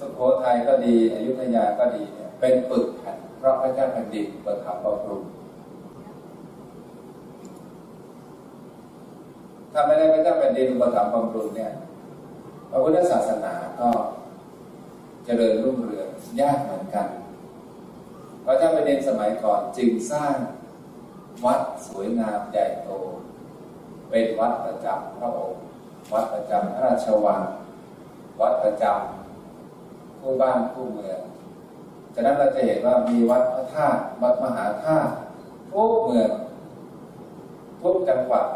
[0.00, 2.02] สุโขทัยก็ดีอยุธยาก็ดี
[2.40, 5.24] เป็นปึกแผ่นพระพระเจ้าแผ่นดินประทับบำรุง
[9.72, 11.72] ถ้าไม่ได้พระเจ้าแผ่นดินประทับบำรุงเนี่ย
[12.70, 13.88] พระพุทธศาสนาก็
[15.24, 16.08] เจริญรุ่งเรือง
[16.40, 17.08] ยากเหมือนกัน
[18.44, 20.34] พระเจ้าแผ่นดินสมัยก่อนจึงสร้าง
[21.44, 22.88] วัดสวยงามใหญ่โต
[24.10, 25.60] เป็นวัดประจำพระองค์
[26.12, 27.42] วัดประจำพระราชวัง
[28.40, 29.19] วัดประจำ
[30.20, 31.20] ผู้บ้านผู้เมือง
[32.14, 35.12] ฉะนั้นเราจะเห็นว่ามีวัดพระธาตุวัดมหาธาตุ
[35.72, 36.30] ทุกเมือง
[37.82, 38.46] ทุกจังหวัด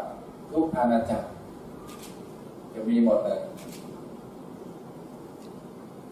[0.51, 1.25] ทุกอาณาจักร
[2.73, 3.39] จะมีหมดเลย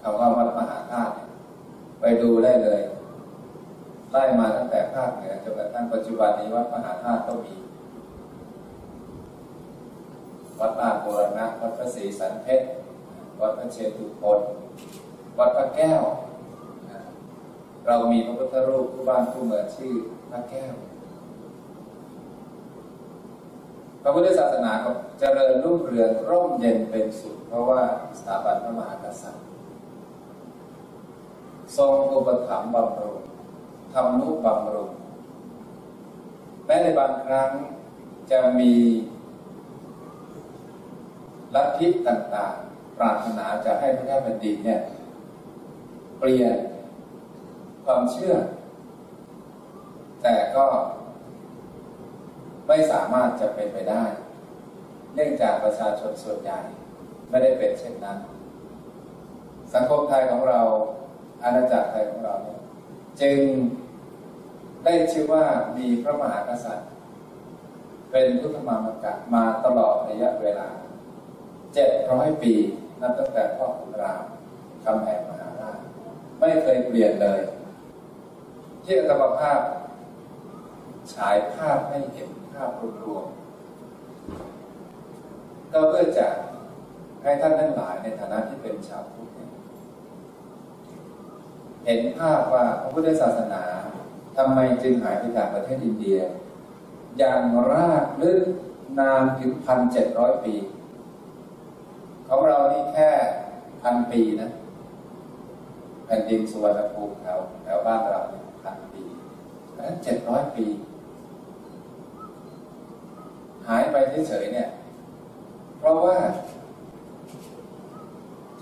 [0.01, 1.13] คำว่าวัดมหาธาตุ
[1.99, 2.81] ไปดูได้เลย
[4.11, 7.53] ไล่มาตั้งแต่ภาคเหนือจนกระทั่งปัจจุบันนี้วัดมหาธาตุก็มี
[10.59, 12.65] วัดลาโบรณะวัดพระศรีสันเพชร
[13.41, 14.39] วัดพระเชตุพน
[15.37, 16.01] วัดพระแก้ว
[17.87, 19.93] เรามีพระพุทธรูปผู้บ้านผู้เมืองชื่อ
[20.31, 20.73] พระแก้ว
[24.01, 27.81] พระพุทธศาสนาก็เจริญรุ่งเรืองร่มเย็นเป็นสุด เพราะว่า
[28.17, 29.45] สถาบันพระมหากษัตริย์
[31.77, 33.19] ทรงอุปถัมภ์บำรุง
[33.93, 34.91] ทำนุบำรุง
[36.65, 37.49] แม้ในบางครั้ง
[38.31, 38.73] จะมี
[41.55, 44.81] ลัทธิต่างๆ ปรารถนาจะให้พระเจ้าแผ่นดินเนี่ย
[46.23, 46.57] ปลี่ยน
[47.85, 48.35] ความเชื่อ
[50.23, 50.65] แต่ก็
[52.67, 54.03] ไม่สามารถจะเป็นไปได้
[55.15, 56.59] เนื่องจากประชาชนส่วนใหญ่
[57.29, 58.17] ไม่ได้เป็นเช่นนั้น
[59.73, 60.61] สังคมไทยของเรา
[61.43, 62.59] อาณาจักรไทยของเราเนี่ย
[63.21, 63.39] จึง
[64.85, 65.45] ได้ชื่อว่า
[65.77, 66.89] มีพระมหากษัตริย์
[68.11, 70.69] เป็นพุทธมามกะมาตลอดระยะเวลา
[71.73, 72.53] เจ็ดร้อยปี
[73.01, 74.23] นับตั้งแต่พ่อขุนราม
[74.85, 75.32] คำแหง
[76.45, 77.41] ไม่เคยเปลี่ยนเลย
[78.83, 79.59] ที่อัตมภาพ
[81.13, 82.69] ฉายภาพให้เห็นภาพ
[83.03, 86.27] รวมๆก็เพื่อจะ
[87.23, 89.29] ให้ท่านทั้งหลายในฐานะที่เป็นชาวพุทธ
[91.85, 93.63] เห็นภาพว่าพระพุทธศาสนา
[94.37, 96.19] ทำไมจึงหายไปจากประเทศอินเดีย
[97.17, 98.43] อย่างรากลึก
[98.99, 100.55] นานถึงพันเจ็ดร้อยปี
[102.27, 103.09] ของเรานี่แค่
[103.81, 104.51] พันปีนะ
[106.05, 108.21] แผ่นดินสุวรรณภูมิแถวแถวบ้านเรา
[108.61, 109.03] พันปี
[109.79, 110.65] นั้นเจ็ดร้อยปี
[113.67, 113.95] หายไป
[114.29, 114.69] เฉยๆเนี่ย
[115.77, 116.17] เพราะว่า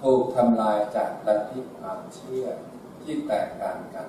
[0.01, 2.45] ถูกทำลายจากลัทธิความเชื่อ
[3.01, 4.07] ที่แตกต่างกัน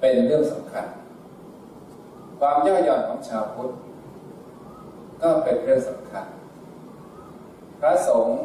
[0.00, 0.86] เป็นเรื่องสำคัญ
[2.38, 3.70] ความย่อหย่อนของชาวพุทธ
[5.22, 6.24] ก็เป็นเรื่องสำคัญ
[7.80, 8.40] พระสงฆ์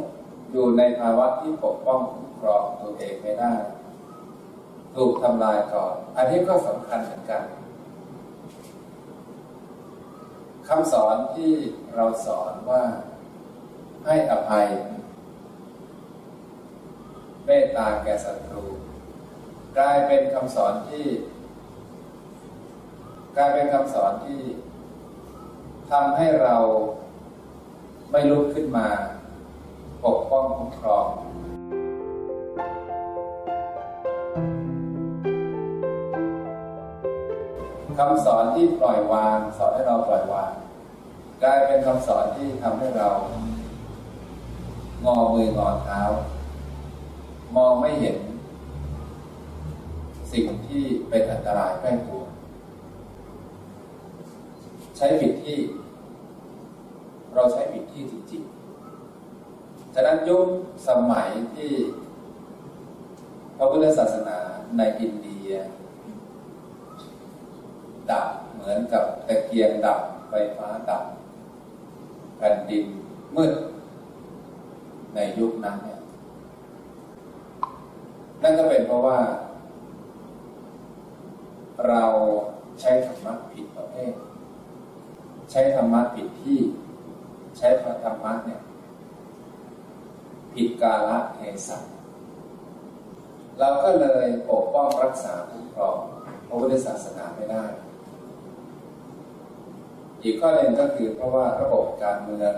[0.52, 3.54] อยู่ในภาวะที่ปกป้องคุ้มครองตัวเองไม่ได้
[4.96, 7.44] ถูกทำลายก่อน อันนี้ก็สำคัญเหมือนกัน
[10.68, 11.54] คำสอนที่
[11.96, 12.84] เราสอนว่า
[14.06, 14.66] ให้อภัย
[17.46, 18.66] เมตตาแก่ศัตรู
[19.78, 21.06] กลายเป็นคำสอนที่
[23.38, 24.42] กลายเป็นคำสอนที่
[25.92, 26.56] ทำให้เรา
[28.12, 28.88] ไม่ลุกขึ้นมา
[30.06, 31.06] ปกป้องคุ้มครอง
[37.98, 40.52] คำสอนที่ปล่อยวาง สอนให้เราปล่อยวาง
[41.44, 43.10] กลายเป็นคำสอนที่ทำให้เรา
[45.06, 46.02] งอมืองอเท้า
[47.56, 48.18] มองไม่เห็น
[50.32, 52.22] สิ่งที่เป็นอันตรายใกล้ตัว
[54.98, 55.58] ใช้ผิดที่
[57.34, 58.57] เราใช้ผิดที่จริงๆ
[60.00, 60.48] ฉะนั้นยุค
[60.88, 61.72] สมัยที่
[63.58, 64.38] พระพุทธศาสนา
[64.78, 65.52] ในอินเดีย
[68.12, 71.04] ดับเหมือนกับตะเกียงดับไฟฟ้าดับ
[72.38, 72.86] แผ่นดิน
[73.36, 73.54] มืด
[75.16, 76.00] ในยุคนั้นเนี่ย
[78.44, 79.20] นั่นก็เป็นเพราะว่า
[81.88, 82.04] เรา
[82.82, 84.14] ใช้ธรรมะผิดประเภท
[85.52, 86.60] ใช้ธรรมะผิดที่
[87.58, 88.62] ใช้ธรรมะเนี่ย
[90.58, 91.78] ผิดกาลเทศะ
[93.60, 95.98] เราก็เลยปกป้องรักษาคุ้มครอง
[96.48, 97.64] พระพุทธศาสนาไม่ได้
[100.24, 102.54] อีกข้อหนึ่งก็คือเพราะว่าระบบการเมือง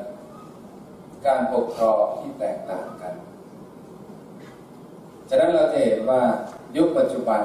[1.27, 3.13] การปกครองที่แตกต่างกัน
[5.29, 6.21] ฉะนั้นเราจะเห็นว่า
[6.75, 7.41] ยุคปัจจุบัน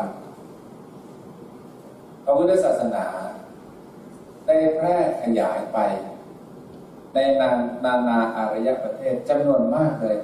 [2.24, 3.04] พระพุทธศาสนา
[4.46, 5.78] ได้แพร่ขยายไป
[7.14, 7.50] ในนา
[7.84, 10.18] นานาอารยประเทศจำนวนมากเลย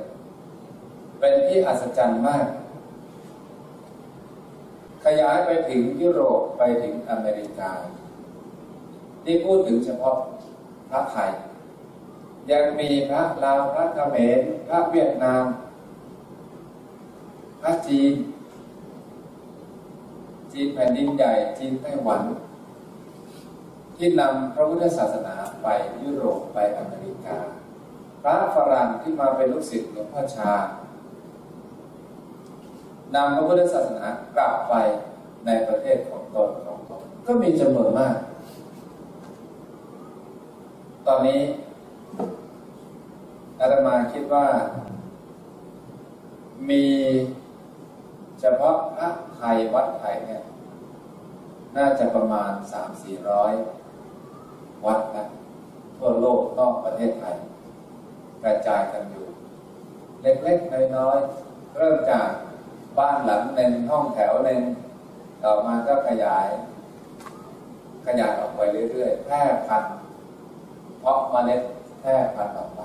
[1.20, 2.46] เป็นที่อัศจรรย์มาก
[5.05, 7.72] ขยายไปถึงยุโรปไปถึงอเมริกา
[9.25, 10.17] ที่พูดถึงเฉพาะ
[10.90, 11.31] พระไทย
[12.50, 15.44] ยังมีพระลาวพระเขมรพระเวียดนาม
[17.61, 18.12] พระจีน
[20.52, 22.22] จีนแผ่นดินใหญ่ จีนไต้หวัน
[23.96, 25.67] ที่นำพระพุทธศาสนาไป
[26.02, 27.37] ยุโรปไปอเมริกา
[28.22, 30.52] พระฝรั่งที่มาเป็นลูกศิษย์หลวงพ่อชา
[33.14, 34.74] นำพระพุทธศาสนากลับไป
[35.46, 38.16] ในประเทศของตนของตนก็มีจำนวนมาก
[41.06, 41.40] ตอนนี้
[43.60, 44.46] อาตมาคิดว่า
[46.70, 46.84] มี
[48.40, 50.42] เฉพาะพระไทยวัดไทยเนี่ย
[51.76, 53.52] น่าจะประมาณสามสี่ร้อย
[54.86, 55.24] วัดนะ
[55.96, 57.36] ทั่วโลกนอกประเทศไทย
[58.42, 59.26] กระจายกันอยู่
[60.22, 62.28] เล็กๆ น้อยๆ เริ่มจาก
[62.98, 64.62] บ้านหลังหนึ่งห้องแถวหนึ่ง
[65.42, 66.48] ต่อมาก็ขยาย
[68.06, 68.60] ขยายออกไป
[68.90, 69.94] เรื่อยๆแพร่พันธุ์
[71.00, 71.62] เพาะเมล็ด
[72.00, 72.81] แพร่พันธุ์ออกไป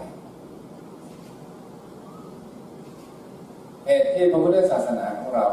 [3.85, 5.45] เหตุที่พระพุทธศาสนาของเรา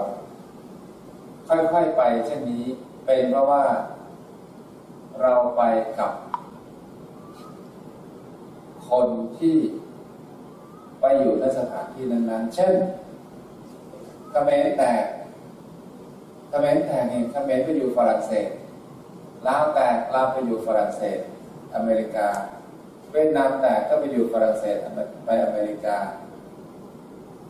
[1.48, 2.64] ค่อยๆไปเช่นนี้
[3.06, 3.64] เป็นเพราะว่า
[5.22, 5.62] เราไป
[5.98, 6.12] กับ
[8.88, 9.08] คน
[9.38, 9.56] ที่
[11.00, 12.74] ไปอยู่ในสถานที่นั้นๆ เช่น
[14.32, 15.04] เขมรแตก
[16.48, 18.48] เขมรแตกเนี่ยเขมรไปอยู่ฝรั่งเศส
[19.46, 21.18] ลาวแตกลาวไปอยู่ฝรั่งเศส
[21.74, 22.28] อเมริกา
[23.12, 24.76] เวียดนามแตกก็ไปอยู่ฝรั่งเศส
[25.24, 25.96] ไปอเมริกา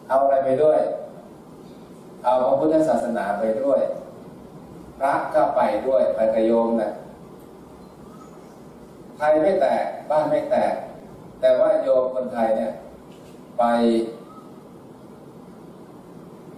[0.08, 0.80] เอาอะไรไปด้วย
[2.24, 3.80] เอาพระพุทธศาสนาไปด้วย
[4.98, 6.92] พระก็ไปด้วยไปกระโยมนะ
[9.16, 10.74] ไทยไม่แตกบ้านไม่แตก
[11.40, 12.72] แต่ว่าโยมคนไทยเนี่ย
[13.58, 13.64] ไป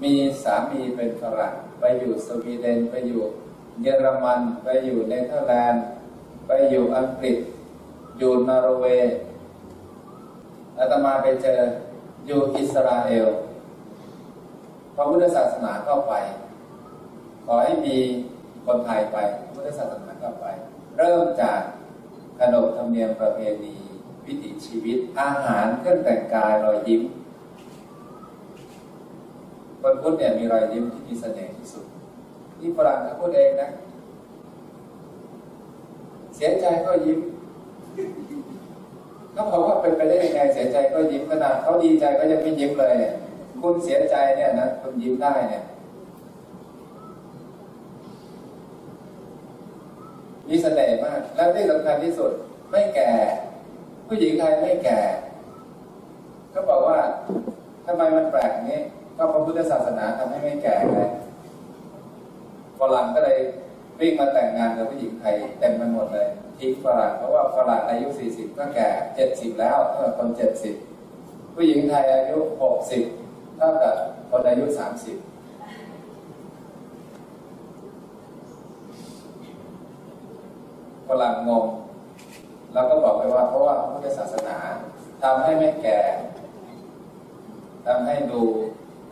[0.02, 3.22] มีสามีเป็นฝรั่งไปอยู่สวีเดนไปอยู่
[3.82, 5.84] เยอรมันไปอยู่เนเธอร์แลนด์
[6.46, 7.36] ไปอยู่อังกฤษ
[8.18, 9.16] อยู่นอร์เวย์
[10.78, 11.60] อาตมาไปเจอ
[12.26, 13.28] อยู่อิสราเอล
[14.94, 16.14] พระพุทธศาสนาเข้าไป
[17.44, 17.96] ขอให้มี
[18.66, 20.46] คนไทยไปพระพุทธศาสนาเข้าไป
[20.96, 21.60] เริ่มจาก
[22.38, 23.74] ขนบธรรมเนียมประเพณี
[24.26, 27.02] วิถีชีวิตอาหารเครื่องแต่งกายรอยยิ้ม
[29.86, 31.84] คนพุทธเนี่ยมีรอยยิ้มที่มีเสน่ห์ที่สุด
[32.60, 33.68] นี่ฝรั่งเขาพูดเองนะ
[36.36, 37.18] เสียใจก็ยิ้ม
[39.32, 42.94] เขาบอกว่าเป็นไปได้ยังไง เสียใจก็ยิ้มขนาดเขาดีใจก็ยังไม่ยิ้มเลย
[43.60, 45.62] คุณเสียใจเนี่ยนะคุณยิ้มได้เนี่ย
[50.48, 52.32] มีเสน่ห์มาก แล้วที่สำคัญที่สุด
[52.70, 53.10] ไม่แก่
[54.06, 54.98] ผู้หญิงไทยไม่แก่
[56.50, 56.98] เขาบอกว่า
[57.86, 58.82] ทำไมมันแปลกอย่างนี้
[59.16, 60.98] ก็พระพุทธศาสนาทำให้ไม่แก่ไง
[62.80, 63.38] ฝรั่งก็เลย
[64.00, 66.28] วิ่งมาแต่งงานกับผู้หญิงไทยเต็มไปหมดเลย
[66.58, 68.88] ทิ้งฝรั่งเพราะว่าฝรั่งอายุ 40 ก็แก่
[69.24, 70.28] 70 แล้วเท่ากับคน
[70.92, 72.38] 70 ผู้หญิงไทยอายุ
[72.98, 73.94] 60 เท่ากับ
[74.30, 74.76] คนอายุ 30
[81.08, 81.66] ฝรั่งงง
[82.74, 84.56] เราก็บอกไปว่า เพราะว่าพุทธศาสนา
[85.22, 85.98] ทำให้ไม่แก่
[87.86, 88.42] ทำให้ดู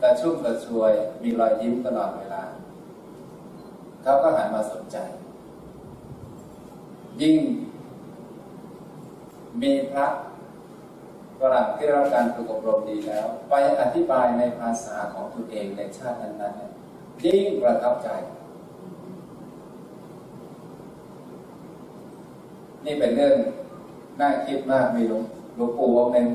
[0.03, 2.43] กระชุ่มกระชวย มีรอยยิ้มตลอดเวลา
[4.03, 4.97] เขาก็หันมาสนใจ
[7.21, 7.39] ยิ่ง
[9.61, 10.07] มีพระ
[11.39, 18.09] ฝรั่งที่รับการฝึกอบรมดีแล้ว ไปอธิบายในภาษาของตนเองในชาตินั้นๆยิ่งประทับใจ
[22.85, 23.35] นี่เป็นเรื่อง
[24.19, 25.23] น่าคิดมากมีหลวง
[25.55, 26.27] หลวงปู่องค์หนึ่ง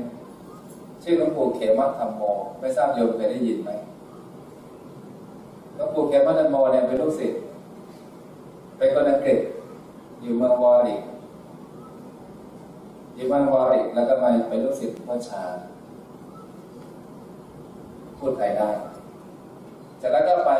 [1.09, 2.21] ชื่อหลวงปู่เขมัธรรมโม
[2.59, 3.71] ไม่ทราบโยมเคยได้ยินไหม
[5.75, 7.39] หลวงปู่เขมัธรรมโมเนี่ยเป็นลูกศิษย์
[8.77, 9.39] เป็นคนอังกฤษ
[10.21, 11.01] อยู่เมืองวอริก
[13.15, 15.43] อยู่เมืองวอริกแล้วก็มาเป็นลูกศิษย์พ่อชา
[18.17, 18.69] พูดไทยได้
[20.01, 20.51] จากนั้นก็ไป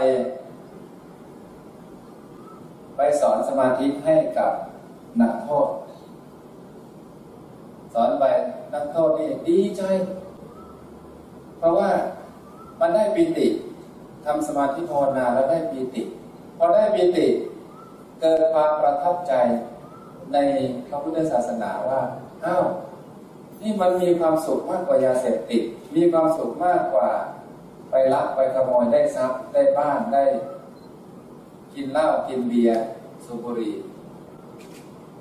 [2.96, 4.52] ไปสอนสมาธิให้กับ
[5.22, 5.70] นักโทษ
[7.94, 8.26] สอนไป
[8.74, 9.84] นักโทษนี่ดีใจ
[11.60, 11.90] เพราะว่า
[12.80, 13.48] มันได้ปีติ
[14.26, 16.02] ทำสมาธิภาวนาแล้วได้ปีติ
[16.58, 17.28] พอได้ปีติ
[18.20, 19.34] เกิดความประทับใจ
[20.34, 20.38] ใน
[20.88, 22.02] พระพุทธศาสนาว่า
[22.46, 22.64] อ้าว
[23.62, 25.64] นี่มันมีความสุขมากกว่ายาเสพติด
[25.96, 27.10] มีความสุขมากกว่า
[27.90, 30.24] ไปลักไปขโมยได้ทรัพย์ได้บ้านได้
[31.74, 32.84] กินเหล้ากินเบียร์
[33.26, 33.74] สูบบุหรี่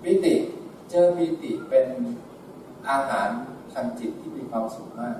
[0.03, 0.35] ปิติ
[0.91, 1.87] เจอปิติเป็น
[2.89, 3.29] อาหาร
[3.73, 5.17] ทางจิตที่มีความสุขมาก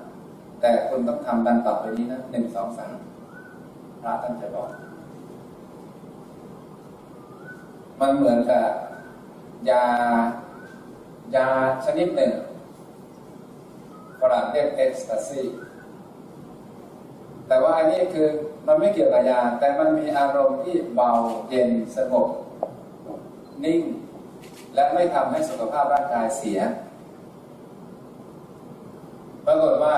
[0.61, 2.95] แต่คุณต้องทำดังต่อไปนี้นะหนึ่งสองสาม
[4.01, 4.69] พระท่านจะบอก
[7.99, 8.65] มันเหมือนกับ
[9.69, 9.85] ยา
[11.35, 11.47] ยา
[11.85, 12.33] ชนิดหนึ่ง
[14.19, 15.43] ฝรั่งเรียกเอ็กซ์ตาซี
[17.47, 18.27] แต่ว่าอันนี้คือ
[18.67, 21.09] มันไม่เกี่ยวกับยา แต่มันมีอารมณ์ที่เบา
[21.49, 22.27] เย็นสงบ
[23.65, 23.81] นิ่ง
[24.75, 26.59] และไม่ทำให้สุขภาพร่างกายเสีย
[29.45, 29.95] ปรากฏว่า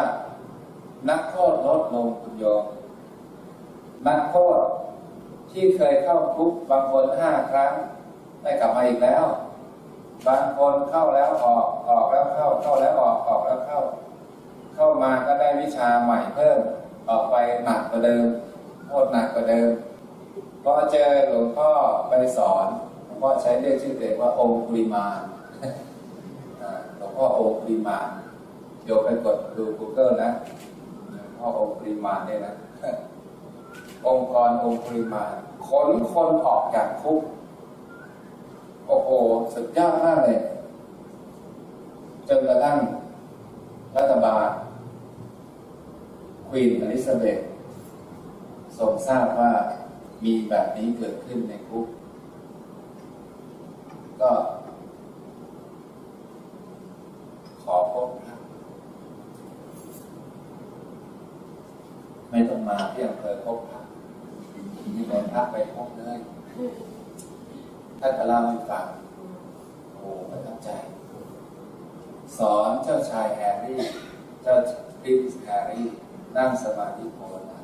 [1.10, 2.63] นักโทษลดลงคุณโยม
[4.08, 4.60] นักโทษ
[5.51, 7.74] ที่เคยเข้าคุกบางคนห้าครั้ง
[8.41, 9.25] ได้กลับมาอีกแล้ว
[10.27, 13.79] บางคนเข้าแล้วออกออกแล้วเข้าเข้าแล้วออกออกแล้วเข้า
[14.75, 16.60] เข้ามาก็ได้วิชาใหม่เพิ่ม
[17.10, 18.25] ออกไปหนักกว่าเดิม
[18.88, 19.70] โทษหนักกว่าเดิม
[20.63, 21.70] พอเจอหลวงพ่อ
[22.10, 22.67] ไปสอน
[23.05, 25.20] หลวงพ่อใช้เรียกชื่อเด็กว่าองค์ปริมาณ
[26.98, 28.08] หลวงพ่อองค์ปริมาณ
[28.86, 30.31] โยกไปกดดู Google นะ
[31.41, 32.55] พ่อองค์ปริมาณเนี่ยนะ
[34.07, 35.31] องค์กรองค์ปริมาณ
[35.67, 37.21] ขนคนออกจากคุก
[38.88, 39.10] โอ้โห
[39.53, 40.39] สุดยอดมากเลย
[42.27, 42.77] จนกระทั่ง
[43.98, 44.48] รัฐบาล
[46.48, 47.39] ควีนอลิซาเบธ
[48.77, 49.51] ทรงทราบว่า
[50.24, 51.88] มีแบบนี้เกิดขึ้นในคุก
[57.63, 58.36] ขอพบพระ
[62.29, 63.81] ไม่ต้องมาที่อำเภอพบพระ
[64.95, 66.19] นี่เป็นพระไปพบเลย
[68.00, 68.87] ท่านก็เล่าให้ ฟัง
[69.95, 70.69] โอ้ประทับใจ
[72.37, 73.79] สอนเจ้าชายแฮร์รี่
[74.43, 74.55] เจ้า
[75.01, 75.87] Prince แฮร์รี่
[76.37, 77.59] นั่งสมาธิภาวนา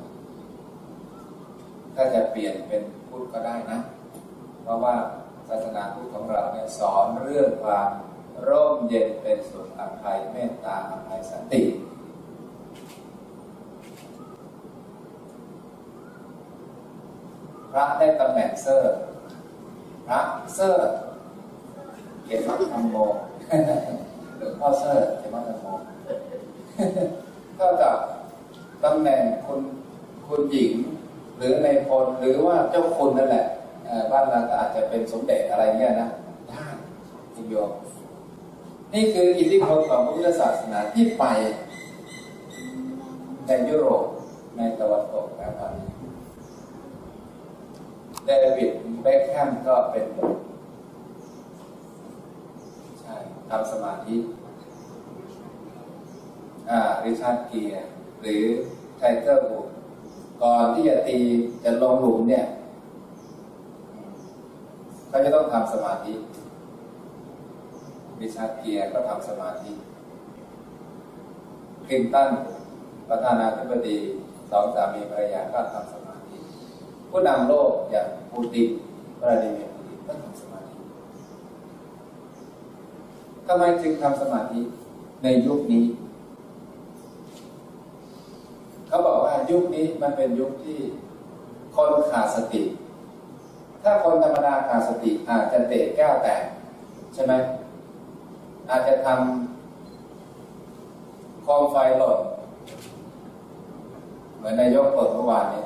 [1.94, 3.78] ถ้าจะเปลี่ยนเป็นพุทธก็ได้นะ
[4.62, 4.96] เพราะว่า
[5.48, 7.90] ศาสนาพุทธของเราเนี่ยสอนเรื่องความ
[8.48, 11.62] ร่มเย็นเป็นสุขอภัยเมตตาอภัยสันติ
[17.70, 18.96] พระได้ตำแหน่งเซอร์
[20.08, 20.20] พระ
[20.54, 20.90] เซอร์
[22.24, 22.96] เขียนมัธรรมโม
[24.36, 25.66] หรือพ่อเซอร์เขียนมัธรรมโม
[27.56, 27.96] เท่ากับ
[28.84, 29.60] ตำแหน่งคุณ
[30.26, 30.72] คุณหญิง
[31.36, 33.46] หรือในพลหรือว่าเจ้าคุณนั่นแหละ
[34.10, 36.08] บ้านเราอาจจะเป็นสมเด็จอะไรเงี้ยนะ
[36.48, 36.64] ได้
[37.34, 37.70] คุณโยม
[38.94, 41.24] นี่คืออิทธิพลของพุทธศาสนาที่ไป
[43.46, 44.04] ในยุโรป
[44.56, 45.88] ในตะวันตกและตอนนี้
[48.28, 50.04] เดวิดเบคแฮมก็เป็น
[53.00, 53.14] ใช่
[53.50, 54.16] ทำสมาธิ
[56.70, 57.86] อ่าริชาร์ดเกียร์
[58.20, 58.42] หรือ
[58.98, 59.66] ไทเกอร์วูดส์
[60.42, 61.18] ก่อนที่จะตี
[61.64, 62.46] จะลงหลุมเนี่ย
[65.08, 66.12] เขาจะต้องทำสมาธิ
[68.20, 69.70] ริชาร์ดเกียร์ก็ทำสมาธิ
[71.86, 72.28] คลินตัน
[73.08, 73.98] ประธานาธิบดี
[74.50, 76.07] สองสามีภรรยาก็ทำสมาธิ
[77.10, 78.68] ผู้นำโลกอย่างปูติน
[79.20, 80.76] วลาดิเมียร์ปูตินก็ทำสมาธิ
[83.46, 84.60] ทำไมจึงทำสมาธิ
[85.22, 85.84] ในยุคนี้
[88.88, 90.78] เขาบอกว่ายุคนี้มันเป็นยุคที่
[91.74, 92.62] คนขาดสติ
[93.82, 96.42] ถ้าคนธรรมดาขาดสติอาจจะเตะแก้วแตก
[97.14, 97.32] ใช่ไหม
[98.70, 102.18] อาจจะทำโคมไฟหล่น
[104.36, 105.62] เหมือนนายกเปิดเมื่อวานนี้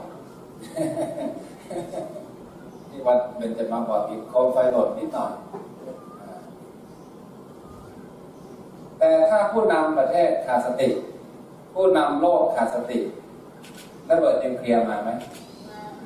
[2.88, 5.33] ที่วัดเป็นจมาบอพิโคมไฟหล่นนิดหน่อย
[8.99, 10.88] แต่ถ้าผู้นำประเทศขาดสติ
[11.75, 12.99] ผู้นำโลกขาดสติ
[14.11, 15.11] ระเบิดนิวเคลียร์มาไหม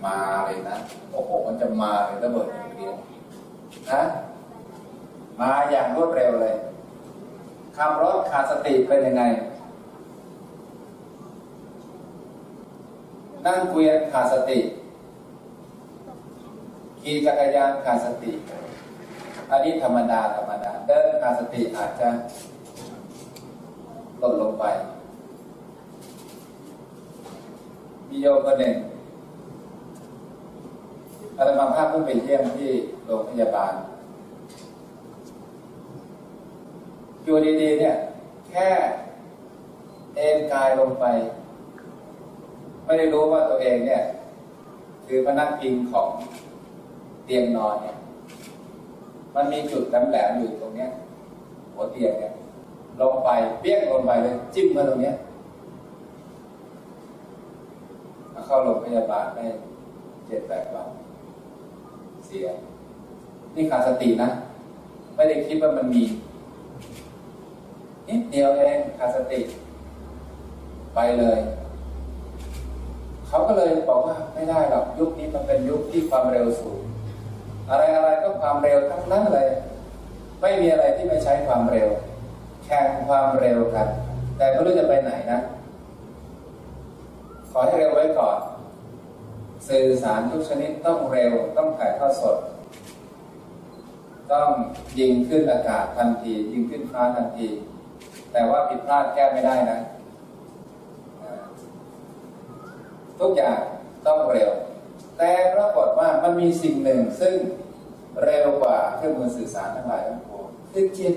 [0.07, 0.77] มาเลยนะ
[1.13, 2.99] โอ้โห มันจะมาเลยระเบิดนิวเคลียร์
[3.91, 4.03] นะ
[5.41, 6.55] มาอย่างรวดเร็วเลย
[7.77, 9.23] ขับรถขาดสติเป็นยังไง
[13.47, 14.59] นั่งเกวียนขาดสติ
[17.01, 18.33] ขี่จักรยานขาดสติ
[19.51, 22.09] อันนี้ธรรมดาธรรมดาเดินขาดสติอาจจะ
[24.19, 24.65] หล่นลงไป
[28.09, 28.77] มีโยมคนหนึ่ง
[31.37, 32.71] อาตมาภาพเพิ่งไปเยี่ยมที่
[33.07, 33.75] โรงพยาบาล
[37.25, 37.95] อยู่ดีๆเนี่ย
[38.49, 38.69] แค่
[40.17, 41.07] เอนกายลงไป
[42.87, 44.03] ไม่ได้รู้ว่าตัวเองเนี่ย
[45.07, 46.09] คือพนักพิงของ
[47.25, 47.97] เตียงนอนเนี่ย
[49.35, 50.91] มันมีจุดแหลมๆอยู่ตรงเนี้ย
[51.75, 52.33] หัวเตียงเนี่ย
[53.01, 55.15] ลงไปเปี้ยงลงไปเลย จิ้มมาตรงเนี้ย
[58.47, 59.45] เข้าโรงพยาบาลได้
[60.27, 60.89] เจ็ดแปดวัน
[62.27, 62.47] เสีย
[63.55, 64.29] นี่ขาดสตินะ
[65.15, 66.03] ไม่ได้คิดว่ามันมี
[68.09, 69.41] นิดเดียวเองขาดสติ
[70.95, 71.39] ไปเลย
[73.37, 76.81] เขาก็เลยบอกว่าไม่ได้หรอกยุคนี้มันเป็นยุคที่ความเร็วสูง
[77.69, 79.49] อะไรอะไรก็ความเร็วทั้งนั้นเลย
[80.41, 81.89] ไม่มีอะไรที่ไม่ใช้ความเร็ว
[82.65, 83.89] แข่งความเร็วกัน
[84.37, 85.41] แต่ไม่รู้จะไปไหนนะ
[87.51, 88.39] ขอให้เร็วไว้ก่อน
[89.69, 92.37] สื่อสารทุกชนิดต้องเร็วต้องถ่ายทอดสด
[94.33, 94.49] ต้อง
[94.99, 97.47] ยิงขึ้นอากาศทันที ยิงขึ้นฟ้าทันที
[98.33, 99.81] แต่ว่าผิดพลาดแก้ไม่ได้นะ
[103.21, 103.61] ทุกอย่าง
[104.07, 104.51] ต้องเร็ว
[105.19, 107.35] แต่ปรากฏว่ามันมีสิ่งหนึ่งซึ่ง
[108.25, 111.15] เร็วกว่าเครื่องมือสื่อสารทั้งหลายทั้งปวงคือจิต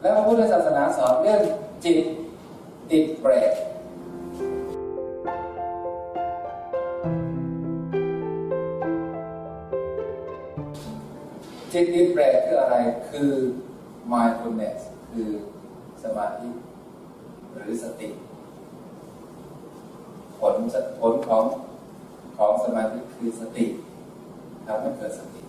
[0.00, 1.40] แล้วพระพุทธศาสนาสอนเรื่อง
[1.84, 1.98] จิต
[2.90, 3.52] ติดเบรก
[11.72, 12.76] จิตติดเบรกคืออะไร
[13.10, 13.30] คือ
[14.12, 14.78] mindfulness
[15.10, 15.28] คือ
[16.02, 16.48] สมาธิ
[17.54, 18.08] หรือสติ
[20.42, 20.56] ผล
[21.00, 21.44] ผลของ
[22.36, 23.66] ของสมาธิคือสติ
[24.66, 25.42] ทำให้เกิดสติ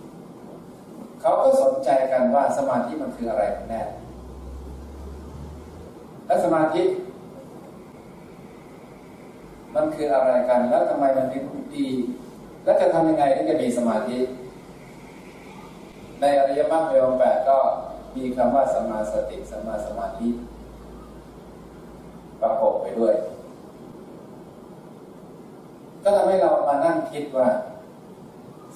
[1.20, 3.82] เขาก็สนใจกันว่าสมาธิมันคืออะไรกันแน่
[6.26, 6.82] และสมาธิ
[9.74, 11.44] มันคืออะไรกัน แล้วทำไมมันถึง
[11.76, 11.88] ดี
[12.64, 14.18] แล้วจะทำยังไงถึงจะมีสมาธิ
[16.20, 17.58] ในอริยมรรคมีองค์แปดก็
[18.16, 20.28] มีคำว่าสมาสติสมาสมาธิ
[22.40, 23.14] ประกอบไปด้วย
[26.04, 27.48] ก็ทำให้เรามานั่งคิดว่า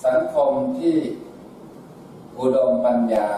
[0.06, 0.96] สังคมที่
[2.38, 3.28] อุดมปัญญา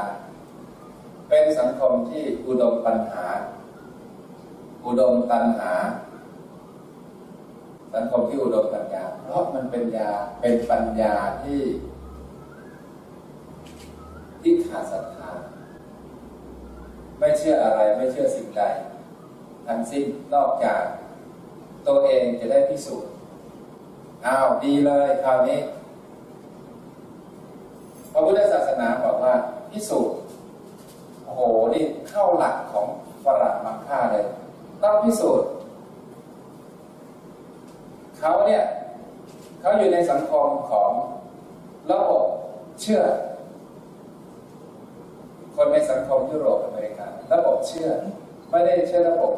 [1.28, 3.26] เป็นสังคมที่อุดมปัญหา
[4.84, 5.72] อุดมตัณหา
[7.94, 11.62] สังคมที่อุดมปัญญา เพราะมันเป็นยาเป็นปัญญาที่
[14.40, 15.30] ที่ขาดศรัทธา
[17.18, 18.62] ไม่เชื่ออะไรไม่เชื่อสิ่งใด
[19.66, 20.82] ทั้งสิ้นนอกจาก
[21.86, 23.09] ตัวเองจะได้พิสูจน์
[24.26, 25.58] อ้าวดีเลยคราวนี้
[28.12, 29.34] พระพุทธศาสนาบอกว่า
[29.70, 30.18] พิสูจน์
[31.24, 31.42] โอ้โห
[31.74, 32.86] นี่เข้าหลักของ
[33.24, 34.24] ฝรั่งมังค่าเลย
[34.82, 35.48] ต้องพิสูจน์
[38.18, 38.64] เขาเนี่ย
[39.60, 40.90] เขาอยู่ในสังคมของ
[41.92, 42.24] ระบบ
[42.80, 43.02] เชื่อ
[45.54, 47.88] คนในสังคมยุโรปอเมริการะบบเชื่อ
[48.50, 49.32] ไม่ได้เชื่อระบบ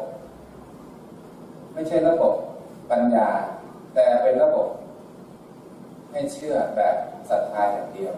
[1.73, 2.33] ไม่ใช่ระบบ
[2.91, 3.29] ปัญญา
[3.93, 4.67] แต่เป็นระบบ
[6.11, 6.95] ให้เชื่อแบบ
[7.29, 8.15] ศรัทธาอย่างเดียว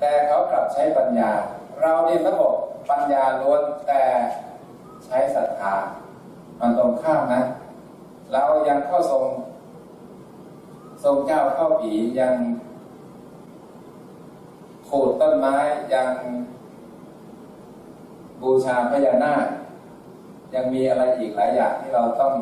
[0.00, 1.30] แต่เขากลับใช้ปัญญา
[1.80, 2.52] เราเนี่ยระบบ
[2.90, 4.02] ปัญญาล้วนแต่
[5.06, 5.74] ใช้ศรัทธา
[6.60, 7.42] มันตรงข้ามนะ
[8.32, 9.24] เรายังเข้าทรง
[11.04, 12.34] ทรงเจ้าเข้าผียัง
[14.88, 15.56] ขูดต้นไม้
[15.94, 16.10] ยัง
[18.42, 19.46] บูชาพญานาค
[20.54, 22.32] ยังมีอะไรอีกหลายอย่างที่เราต้อง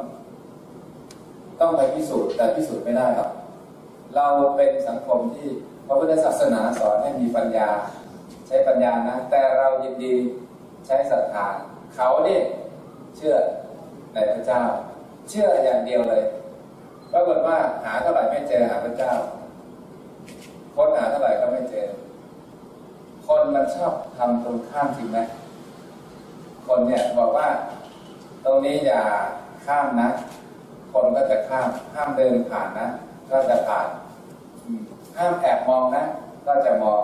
[1.61, 3.31] ต้องไปพิสูจน์แต่พิสูจน์ไม่ได้หรอก
[4.17, 5.49] เราเป็นสังคมที่
[5.87, 7.69] พระพุทธศาสนาสอนให้มีปัญญา
[8.47, 10.15] ใช้ปัญญานะ แต่เรายินดี
[10.87, 11.47] ใช้ศรัทธา
[11.95, 12.43] เขาเนี่ย
[13.17, 13.35] เชื่อ
[14.15, 14.63] ในพระเจ้า
[15.29, 16.23] เชื่ออย่างเดียวเลย
[17.13, 19.13] ปรากฏว่าหาเท่าไหร่ไม่เจอหาพระเจ้า
[20.75, 21.87] ค้นหาเท่าไหร่ก็ไม่เจอ
[23.27, 25.19] คนมันชอบทำตรงข้ามจริงไหม
[26.67, 27.49] คนเนี่ยบอกว่า
[28.45, 29.03] ตรงนี้อย่า
[29.67, 30.09] ข้ามนะ
[30.97, 32.89] คนก็จะข้ามห้ามเดินผ่านนะ
[33.31, 33.89] ก็จะผ่าน
[35.17, 36.05] ห้ามแอบมองนะ
[36.47, 37.03] ก็จะมอง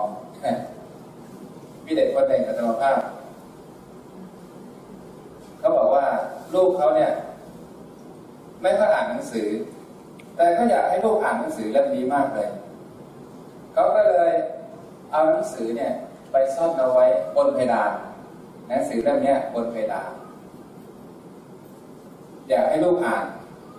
[1.85, 2.97] มีเด็กคนหนึ่งกับธรรมภาพ
[5.59, 6.05] เขาบอกว่า
[6.53, 7.11] ลูกเขาเนี่ย
[8.61, 9.47] ไม่ค่อยอ่านหนังสือ
[10.35, 12.49] แต่ก็อยากให้ลูกอ่านหนังสือเล่มนี้มากเลย
[13.73, 14.33] เขาก็เลย
[15.11, 15.91] เอาหนังสือเนี่ย
[16.31, 17.91] ไปซ่อนเอาไว้บนเพดาน
[18.69, 20.11] หนังสือเล่มนี้บนเพดาน
[22.49, 23.25] อยากให้ลูกอ่าน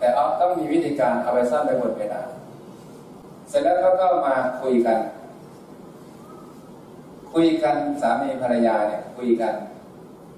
[0.05, 2.23] แต่เอาต้องมีวิธีการเอาไปซ่อนไว้บนเพดา
[3.49, 4.99] เสร็จแล้วเขาก็มาคุยกัน
[7.33, 9.55] คุยกันสามีภรรยาเนี่ยคุยกัน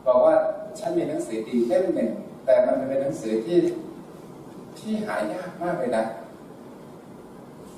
[0.06, 0.34] บอกว่า
[0.78, 2.10] ฉันมีหนังสือดีเล่มหนึ่ง
[2.44, 3.58] แต่มันเป็นหนังสือที่
[4.78, 6.04] ที่หายากมากเลยนะ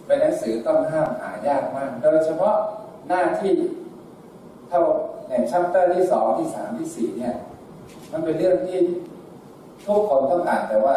[0.07, 2.55] เป็นหนังสือต้องห้ามหายากมาก โดยเฉพาะ
[3.09, 3.53] หน้าที่
[4.69, 4.81] เท่า
[5.29, 7.35] เนี่ยชัปเตอร์ที่สองที่สามที่สี่เนี่ย
[8.13, 8.79] มันเป็นเรื่องที่
[9.85, 10.97] ทุกคนต้องอ่านแต่ว่า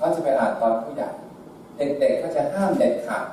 [0.00, 1.10] เขาจะไปอ่านตอนผู้ใหญ่
[1.76, 3.26] เด็กๆเขาจะห้ามเด็ดขาด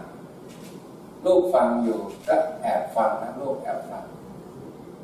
[1.25, 4.05] ลูกฟังอยู่ก็แอบฟังนะลูกแอบฟัง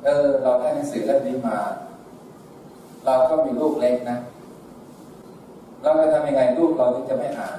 [0.04, 1.56] เออเราได้หนังสือเล่มนี้มา
[3.06, 4.18] เราก็มีลูกเล็กนะ
[5.82, 7.58] เราจะทำยังไงลูกเราถึงจะไม่อ่าน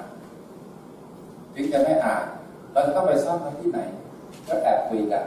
[1.56, 2.26] ถึงจะไม่อ่าน
[2.72, 3.80] เราจะต้องไปซ่อนไว้ที่ไหน
[4.48, 5.24] ก็แอบคุยกัน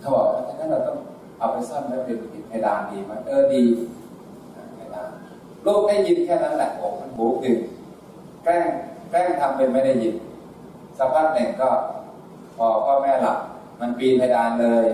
[0.00, 0.98] เขาบอกว่าถ้าเราต้อง
[1.38, 2.18] เอาไปซ่อนไว้เป็น
[2.48, 3.62] เพดานดีไหมเออดี
[5.68, 7.58] ลูกได้ยินแค่นั้นแหละโอ้มันบูดึง
[8.44, 8.64] แกล้ง
[9.10, 10.14] แกล้งทำเป็นไม่ได้ยิน
[10.98, 11.70] สักพักหนึ่งก็
[12.56, 13.38] พอพ่อแม่หลับ
[13.80, 14.86] มันปีนเพดานเลย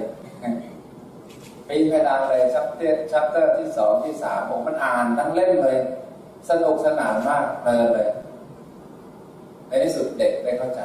[1.68, 5.78] ปีนเพดานเลย chapter chapter ที่สองที่สามผมมันอ่านทั้งเล่มเลย
[6.50, 8.08] สนุกสนานมากเพลินเลย
[9.68, 10.80] ในที่สุดเด็กได้เข้าใจ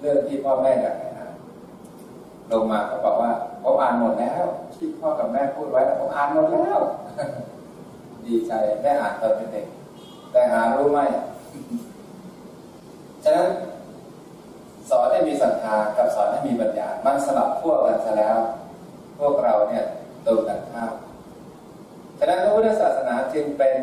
[0.00, 1.32] เรื่องที่พ่อแม่อยากให้อ่าน
[2.52, 6.78] ลงมาเขาบอกว่าผมอ่านหมดแล้ว ที่พ่อกับแม่พูดไว้แล้วผมอ่านหมดแล้ว
[8.26, 9.66] ดีใจได้อ่านตอนเป็นเด็ก
[10.32, 11.00] แต่หารู้ไหม
[13.24, 13.48] ฉะนั้น
[14.90, 18.38] สอนให้มีศรัทธากับสอนให้มีปัญญา มันสลับขั้วกันซะแล้ว
[19.18, 19.84] พวกเราเนี่ย
[20.26, 20.92] ตรงกันข้าม
[22.18, 23.78] ฉะนั้นพระพุทธศาสนาจึงเป็น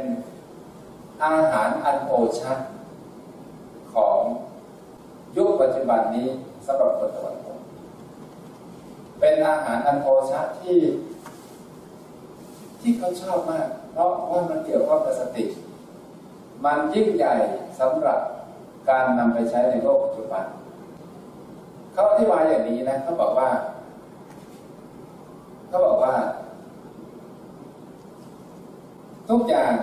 [1.24, 2.54] อาหารอันโอชะ
[3.94, 4.20] ของ
[5.36, 6.28] ยุคปัจจุบันนี้
[6.66, 7.60] สำหรับคนตะวันตก
[9.20, 10.78] เป็นอาหารอันโอชะที่
[12.80, 15.46] ที่เขาชอบมาก เพราะว่ามันเกี่ยวข้องกับสติ
[16.66, 17.36] มันยิ่งใหญ่
[17.80, 18.20] สำหรับ
[18.90, 20.46] การนำไปใช้ในโลกปัจจุบัน
[21.94, 23.50] เขาอธิบายอย่างนี้นะเขาบอกว่า
[25.68, 26.16] เขาบอกว่า
[29.30, 29.74] ทุกอย่าง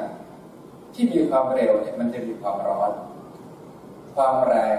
[0.95, 2.91] ที่มีความเร็วเนี่ยมันจะมีความร้อน
[4.15, 4.79] ความแรง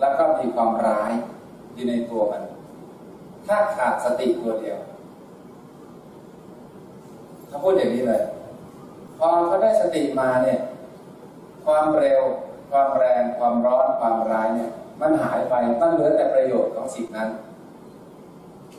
[0.00, 1.12] แล้วก็มีความร้าย
[1.74, 2.42] อยู่ในตัวมัน
[3.46, 4.78] ถ้าขาดสติตัวเดียว
[7.50, 8.22] เขาพูดอย่างนี้เลย
[9.18, 10.58] พอเขาได้สติมาเนี่ย
[11.64, 12.22] ความเร็ว
[12.70, 17.28] ความแรง ความร้อน ความร้ายเนี่ย มันหายไป มันเหลือแต่ประโยชน์ของสิ่งนั้น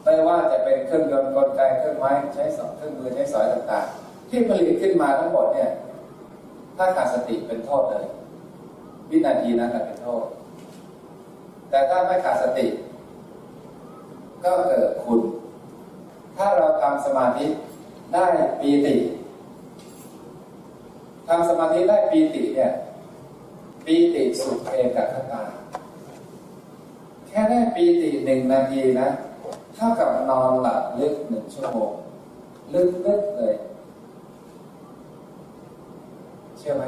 [0.03, 5.69] ไม่ว่าจะเป็นเครื่องยนต์กลไกเครื่องไม้ใช้สองเครื่องมือใช้สอยต่างๆ ที่ผลิตขึ้นมาทั้งหมดเนี่ย
[6.77, 8.05] ถ้าขาดสติเป็นโทษเลย
[9.10, 10.23] วินาทีนั้นเป็นโทษ
[11.69, 12.67] แต่ถ้าไม่ขาดสติ
[14.43, 15.21] ก็เกิดคุณ
[16.38, 17.47] ถ้าเราทำสมาธิ
[18.13, 18.26] ได้
[18.60, 18.95] ปีติ
[21.28, 22.71] ทำสมาธิได้ปีติเนี่ย
[23.86, 25.41] ปีติสุขเอกคตา
[27.28, 29.08] แค่ได้ปีติหนึ่งนาทีนะ
[29.76, 31.91] เท่ากับนอนหลับลึกหนึ่งชั่วโมง
[32.74, 33.56] ลึกลึกเลย
[36.58, 36.84] เชื่อไหม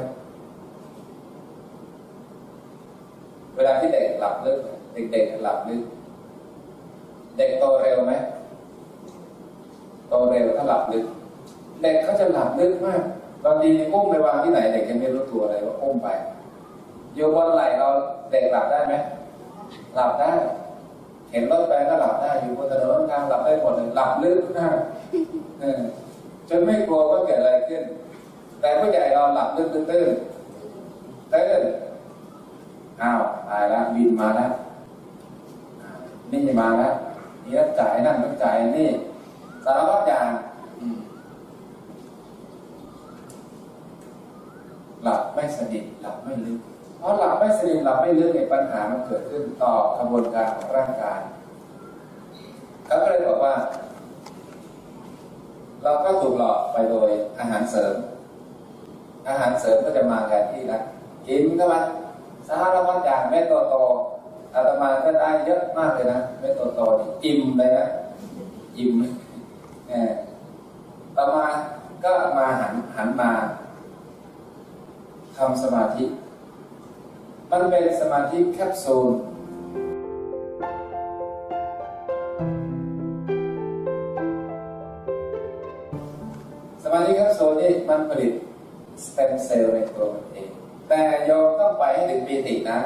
[3.54, 4.58] เวลาที่เด็กหลับลึก
[5.12, 5.82] เด็กๆหลับลึก
[7.36, 8.12] เด็กโตเร็วไหม
[10.08, 11.06] โตเร็วถ้าหลับลึก
[11.84, 13.02] เด็กเขาจะหลับลึกมาก
[13.44, 16.08] บางทีอุ้มไปวางที่ไหนเด็กยังไม่รู้ตัวเลยว่าอุ้มไป
[17.14, 17.88] อยู่บนไหลเรา
[18.30, 18.94] เด็กหลับได้ไหม
[19.94, 20.32] หลับได้
[21.30, 24.76] เห็นรถไปก็หลับได้อยู่บนถนนกลางหลับได้หมดเลยหลับลึกมาก
[25.60, 25.80] เออ
[26.48, 27.82] จนไม่กลัวว่าเกิดอะไรขึ้น
[28.60, 30.08] แต่ผู้ใหญ่เราหลับลึกตื้นตื้น
[31.32, 31.62] ตื้น
[33.02, 34.52] อ้าวตายแล้วบินมาแล้ว
[35.80, 35.90] อ่า
[36.30, 36.94] นี่มาแล้ว
[37.44, 38.90] นี่ต้องจ่ายนั่นต้องจ่ายนี่
[39.64, 40.26] สารพัดอย่าง
[40.80, 40.98] อืม
[45.04, 46.58] หลับ ไม่สนิทหลับไม่ลึก
[46.98, 51.20] เพราะหลับไม่สนิทหลับไม่ลึกในยปัญหามันเกิดขึ้นต่อกระบวนการของร่างกาย
[52.86, 53.54] เขาก็เลยบอกว่า
[55.82, 57.94] เราก็ถูกหลอกไปโดยอาหารเสริม
[59.28, 60.80] อาหารเสริมก็จะมาแทนที่นะ
[61.26, 61.80] กินเข้ามา
[62.48, 67.86] สารพัดอย่างเม็ดโตๆอาตมาก็ได้เยอะมากเลยนะเม็ดโตๆนี่อิ่มเลยนะ
[68.76, 68.92] อิ่ม
[69.88, 70.10] เออ
[71.16, 71.46] ต่อมา
[72.04, 73.30] ก็มาหันหันมา
[75.38, 76.04] ทำสมาธิ
[77.50, 79.08] มันเป็นสมาธิแคปซูล
[86.84, 88.32] สมาธิแคปซูลนี่มันผลิต
[89.04, 90.48] สเต็มเซลล์ในตัวมันเอง
[90.88, 92.78] แต่โยมต้องไปให้ถึงปีตินะ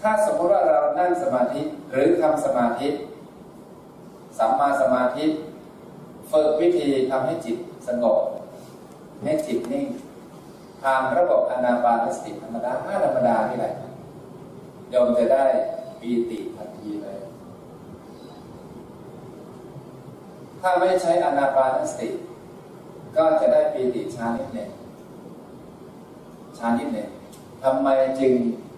[0.00, 1.60] ถ้าสมมติว่าเรานั่งสมาธิ
[1.92, 2.88] หรือทำสมาธิ
[4.38, 5.24] สัมมาสมาธิ
[6.30, 7.56] ฝึกวิธีทำให้จิต
[7.88, 8.18] สงบ
[9.22, 9.86] ให้จิตนิ่ง
[10.82, 12.72] ทางระบบอนาปานสติธรรมดา
[13.04, 13.66] ธรรมดาที่ไหน
[14.90, 15.44] โยมจะได้
[16.00, 17.18] ปีติทันทีเลย
[20.60, 22.08] ถ้าไม่ใช้อนาปานสติ
[23.16, 24.70] ก็จะได้ปีติช้านิดหนึ่ง
[26.58, 27.08] ช้านิดหนึ่ง
[27.62, 27.88] ทำไม
[28.20, 28.32] จึง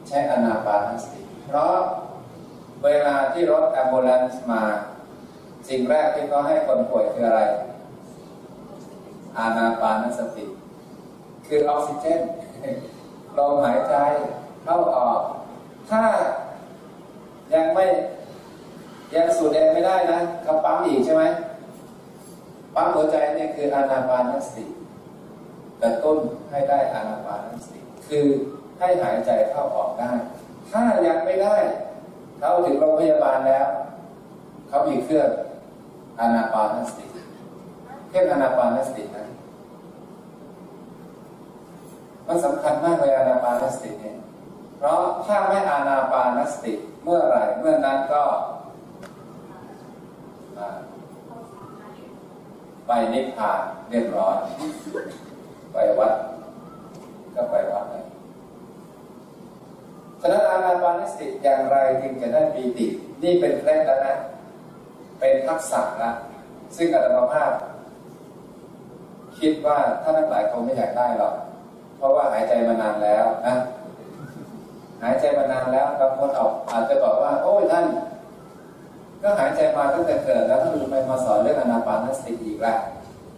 [0.08, 1.74] ใช้อนาปานสติ เพราะ
[2.84, 4.62] เวลาที่รถแอมบูเลนซ์มา
[5.68, 7.42] สิ่งแรกที่เขาให้คนป่วยคืออะไร
[9.38, 10.46] อานาปานสติ
[11.46, 12.20] คือออกซิเจน
[13.38, 13.94] ลมหายใจ
[14.64, 15.20] เข้าออก
[15.90, 16.02] ถ้า
[17.54, 17.86] ยังไม่
[19.14, 21.24] ยังสูดเองไม่ได้นะเขาปั๊มอีกใช่ไหม
[22.74, 24.64] ปั๊มหัวใจเนี่ยคืออานาปานสติ
[25.82, 26.18] กระตุ้น
[26.50, 28.26] ให้ได้อานาปานสติ คือ
[28.78, 30.12] ให้หายใจเข้าออกได้
[30.70, 31.56] ถ้ายังไม่ได้
[32.38, 33.66] เขาถึงโรงพยาบาลแล้ว
[34.68, 35.28] เขามีเครื่อง
[36.20, 37.07] อานาปานสติ
[38.08, 39.24] เครื่องอานาปานสตินะ
[42.26, 44.16] มันสำคัญมากเลยอนาปานสติเนี่ย
[44.78, 48.22] เพราะถ้าไม่อานาปานสติเมื่อไหร่เมื่อนั้นก็
[52.86, 54.36] ไปนิพพานเรียบร้อย
[55.72, 56.14] ไปวัด
[57.34, 58.04] ก็ไปวัดเลย
[60.20, 62.86] ฉะนั้นอานาปานสติอย่างไรจึงจะได้ปีติ
[63.22, 64.14] นี่เป็นเคล็ดแล้วนะ
[65.18, 66.10] เป็นทักษะนะ
[66.76, 67.52] ซึ่งอาตมาภาพ
[69.40, 71.34] คิดว่าท่านทั้งหลายคงไม่อยากได้หรอก
[71.96, 73.54] เพราะว่าหายใจมานานแล้วนะ
[75.02, 77.86] หายใจมานานแล้วบางคนออกอาจจะบอกว่า โอ้ยท่าน
[79.22, 82.74] ก็หายใจมาตั้งแต่เกิดแล้วท่านทำไมมาสอนเรื่องอนาปานสติอีกล่ะ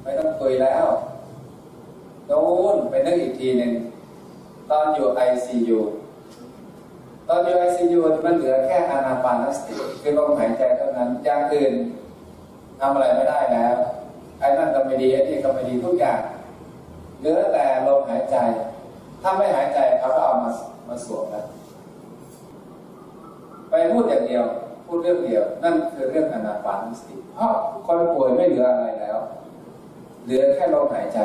[0.03, 0.87] ไม่ต้องคุยแล้ว
[2.27, 3.73] โน้นไปนึกอีกทีหนึ่ง
[4.71, 5.81] ตอนอยู่ไอซียู
[7.29, 11.73] ตอนอยู่ไอซียูมันเหลือแค่อนาปานสติคือลมหายใจเท่านั้นอย่างอื่น
[12.81, 13.75] ทำอะไรไม่ได้แล้ว
[14.41, 16.21] ไอ้นั่นก็ไม่ดีไอ้นี่ก็ไม่ดีทุกอย่าง
[17.19, 18.37] เหลือแต่ลมหายใจ
[19.23, 20.51] ถ้าไม่หายใจเขาก็เอามา
[20.89, 21.47] มาสวมแล้ว
[23.71, 24.45] ไปพูดอย่างเดียว
[24.87, 27.53] พูดเรื่องเดียว นั่นคือเรื่องอนาปานสติเพราะ
[27.87, 29.19] คนป่วยไม่เหลืออะไรแล้ว
[30.25, 31.19] เหลือแค่ลมหายใจ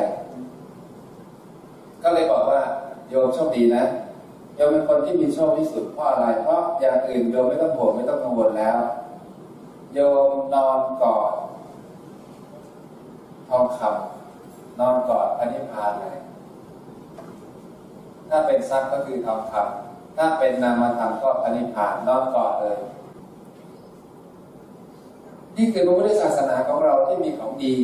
[2.02, 2.60] ก็เลยบอกว่า
[3.08, 3.84] โยมโชคดีนะ
[4.56, 8.78] โยมเป็นคนที่มีโชคที่สุดเพราะอะไร เพราะอย่างอื่นโยมไม่ต้องห่วงไม่ต้องกังวลแล้ว
[9.94, 11.32] โยมนอนกอด
[13.48, 16.18] ทองคำนอนกอดพระนิพพานเลย
[18.28, 22.78] ถ้าเป็นทรัพย์ก็คือทองคำถ้าเป็นนามธรรมก็พระนิพพานนอนกอดเลย
[25.56, 27.74] นี่คือพระพุทธศาสนาของเราที่มีของดี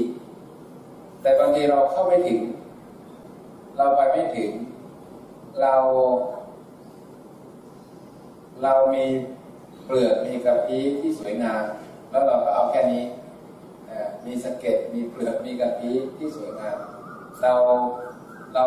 [1.22, 2.40] แต่บางทีเราเข้าไม่ถึง
[3.76, 4.50] เราไปไม่ถึง
[5.60, 5.74] เรา
[8.62, 9.04] เรามี
[9.84, 11.62] เปลือกมีกระพี้ที่สวยงาม
[12.10, 13.02] แล้วเราก็เอาแค่นี้
[14.26, 16.78] มีสะเก็ดมีเปลือกมีกะพีที่สวยงาม
[17.42, 17.52] เรา
[18.54, 18.64] เรา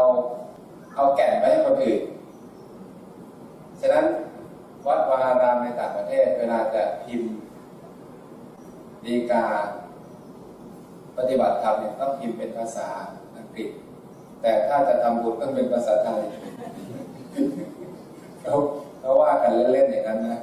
[0.96, 2.02] เอาแก่นไปให้คนอื่น
[3.82, 4.06] ฉะนั้น
[4.88, 7.32] วัดวาอารามในต่างประเทศเวลาจะพิมพ์
[9.06, 9.46] ดีกา
[11.18, 12.90] ปฏิบัติธรรมเนี่ยต้องพิมพ์เป็นภาษา
[13.36, 13.70] อังกฤษ
[14.42, 16.20] แต่ถ้าจะทำบุญต้องเป็นภาษาไทย
[18.42, 18.56] เขา
[19.00, 20.40] เขาว่ากันเล่นๆอย่างนั้นนะ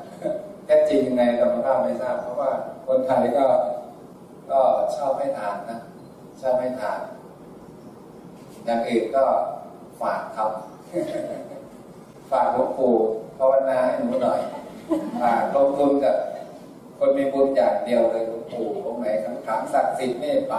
[0.66, 2.50] แท้จริงยังไงธรรมภาพไม่ทราบเพราะว่า
[2.86, 3.44] คนไทยก็
[4.50, 4.60] ก็
[4.96, 5.78] ชอบให้ทานนะ
[6.40, 7.00] ชอบให้ทาน
[8.64, 9.24] อย่างอื่นก็
[10.00, 12.94] ฝากทำฝากหลวงปู่
[13.38, 14.40] ภาวนาให้หนูหน่อย
[15.22, 16.16] ฝากลงทุนกับ
[16.98, 20.54] คนมีบุญอย่างเดียวเลยหลวงปู่องค์ไหนขังขังศักดิ์สิทธิ์ไม่ไป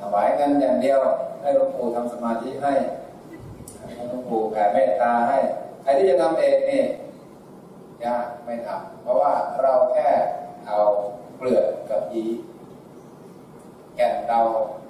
[0.00, 1.00] ถวายเงินอย่างเดียว
[1.40, 2.72] ให้หลวงปู่ทำสมาธิให้
[3.94, 5.38] ให้หลวงปู่แผ่เมตตาให้
[5.82, 6.82] ใครที่จะทำเองนี่
[8.04, 10.08] ยากไม่ทำเพราะว่าเราแค่
[10.66, 10.78] เอา
[11.36, 12.24] เปลือกกับยี
[13.96, 14.40] แก่เรา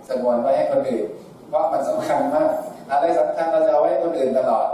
[0.09, 1.07] สงวนไว้ให้คนอื่น
[1.49, 2.51] เพราะมันสำคัญมาก
[2.91, 4.67] อะไรสำคัญเราจะเอาไว้คนอื่นตลอด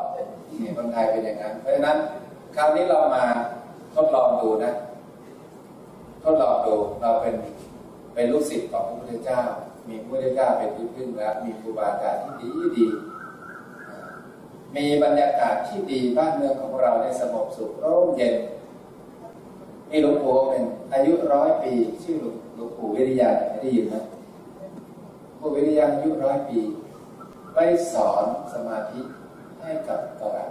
[0.61, 1.97] นี่คนไทยเป็นอย่างนั้น เพราะฉะนั้น
[2.57, 3.23] คราวนี้เรามา
[3.95, 4.73] ทดลองดูนะ
[6.25, 7.35] ทดลองดูเราเป็น
[8.15, 9.41] เป็นลูกศิษย์ของพระพุทธเจ้า
[9.89, 12.87] มีพระพุทธเจ้าเป็นที่พึ่งแล้วมีครูบาอาจารย์ที่ดีดี
[14.77, 18.37] มีบรรยากาศที่ดีบ้านเมืองของเราในสงบสุขร่มเย็น
[19.91, 23.95] มีหลวงปู่องค์หนึ่งอายุร้อยปี ชื่อหลวงหลวงปู่วิริยาเคยได้ยินไหม
[25.55, 26.61] วิริยาอายุร้อยปี
[27.55, 27.59] ไป
[27.93, 29.01] สอนสมาธิ
[29.63, 30.47] ให้กับกระ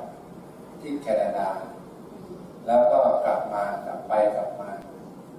[0.82, 1.50] ที่แคนาดา
[2.68, 4.70] แล้วก็กลับมากลับไปกลับมา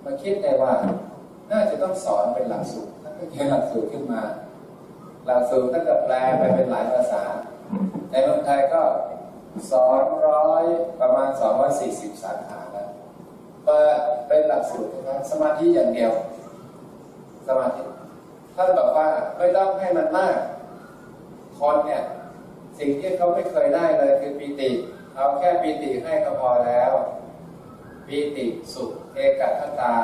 [0.05, 0.75] มาคิดได้ว่า
[1.51, 4.23] น่าจะต้องสอนเป็นหลักสูตรท่านก็เขียนหลักสูตรขึ้นมา
[5.27, 7.25] หลักสูตรท่านก็แปลไปเป็นหลายภาษา
[8.11, 8.83] ในเมืองไทยก็
[9.73, 10.65] สองร้อย
[11.01, 12.89] ประมาณสองร้อยสี่สิบสาขาแล้ว
[13.65, 13.99] เปิด
[14.29, 16.13] เป็นหลักสูตรนะครับสมาธิอย่างเดียว
[17.49, 17.83] สมาธิ
[18.57, 20.37] ท่านบอกว่าไม่ต้องให้มันมาก
[21.59, 22.03] คนเนี่ย
[22.79, 24.71] สิ่งที่เขาไม่เคยได้เลยคือปีติ
[25.17, 26.93] เอาแค่ปีติให้ก็พอแล้ว
[28.07, 29.95] ปีติสุขเอกัคคตา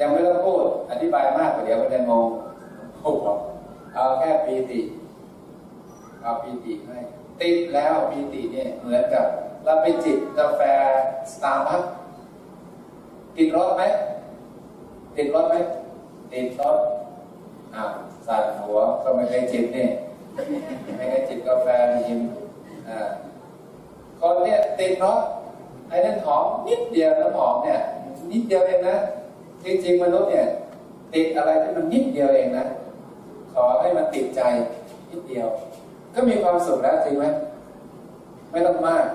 [0.00, 2.26] ยังไม่ต้องพูดอธิบายมากกว่าเดี๋ยวมันจะงง
[3.02, 3.38] พูดบอก
[3.94, 4.80] เอาแค่ปีติ
[6.22, 6.98] เอาปีติให้
[7.40, 9.26] ติดแล้วปีติเนี่ยเหมือนกับ
[9.64, 10.62] เราไปจิบกาแฟ
[11.32, 11.82] สตาร์บัค
[13.36, 13.82] ติดรสไหม
[15.16, 15.54] ติดรสไหม
[16.32, 16.76] ติดรส
[17.74, 17.84] อ่า
[18.26, 19.88] สั่นหัวก็ไม่เคยจิบนี่
[20.96, 21.66] ไม่เคยจิบกาแฟ
[22.08, 22.20] ยิ้ม
[22.88, 23.00] อ่า
[24.20, 25.20] คนเนี่ยติดรถ
[25.88, 27.78] ไอ้นั่นหอมนิดเดียวน้ำหอมเนี่ย
[28.30, 28.96] นิดเดียวเองนะ
[29.64, 30.46] จริงๆมนุษย์เนี่ย
[31.14, 32.66] ติดอะไรที่มันนิดเดียวเองนะ
[33.52, 34.40] ขอให้มันติดใจ
[35.10, 35.46] นิดเดียว
[36.14, 37.24] ก็มีความสุขแล้วจริงไหม
[38.50, 39.06] ไม่ต้องมาก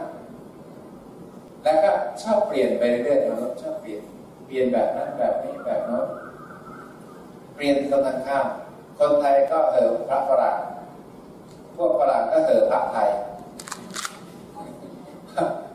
[1.63, 1.91] แล้วก็
[2.24, 4.02] ชอบเปลี่ยนไปเรื่อยๆมนุษย์ชอบเปลี่ยน
[4.46, 6.06] เปลี่ยนแบบนั้นแบบนี้แบบโน้น
[7.58, 8.46] เปลี่ยนตรงกันข้าม
[9.00, 10.58] คนไทยก็เห่อพระฝรั่ง
[11.76, 13.10] พวกฝรั่งก็เห่อพระไทย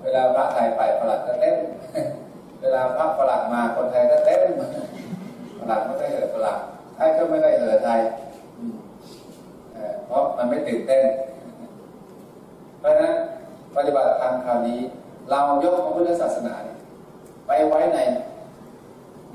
[0.02, 1.56] เวลาพระไทยไปฝรั่งก็เต้น
[2.60, 4.40] เวลาพระฝรั่งมาคนไทยก็เต้น
[5.58, 6.58] ฝรั่งไม่ได้เห่อฝรั่ง
[6.96, 8.00] ไทยก็ไม่ได้เห่อไทย
[10.06, 11.04] เพราะมันไม่ตื่นเต้น
[12.80, 13.14] เพราะนั้น
[13.76, 14.78] ปฏิบัติธรรมคราวนี้
[15.30, 16.54] เรายกพระพุทธศาสนา
[17.46, 17.98] ไปไว้ใน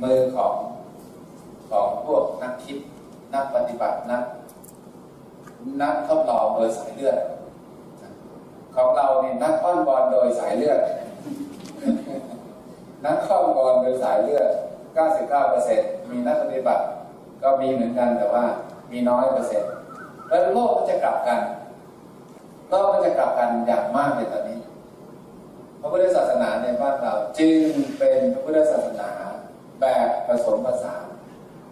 [0.03, 0.53] มือของ
[1.69, 2.77] ของพวกนักคิด
[3.34, 4.23] นักปฏิบัติ นัก
[5.82, 7.17] นักทดลองโดยสายเลือด
[8.75, 10.80] ของเราเนี่ยนักข้อนบอลโดยสายเลือด
[13.06, 14.47] นักข้อนบอลโดยสายเลือด
[15.30, 16.84] 99%มีนักปฏิบัติ
[17.41, 18.45] ก็มีเหมือนกันแต่ว่า
[18.91, 19.71] มีน้อยเปอร์เซ็นต์
[20.27, 21.39] แล้วโลกก็จะกลับกัน
[22.69, 24.60] โลกก็จะกลับกันอย่างมากเลยตอนนี้
[25.80, 27.60] พระพุทธศาสนาในบ้านเราจึง
[27.97, 29.10] เป็นพระพุทธศาสนา
[29.82, 31.07] แบบผสมผสาน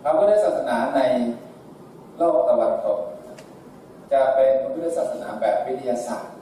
[0.07, 1.01] พระพุทธศาสนาใน
[2.17, 2.99] โลกตะวันตก
[4.11, 6.35] จะเป็นพระพุทธศาสนาแบบวิทยาศาสตร์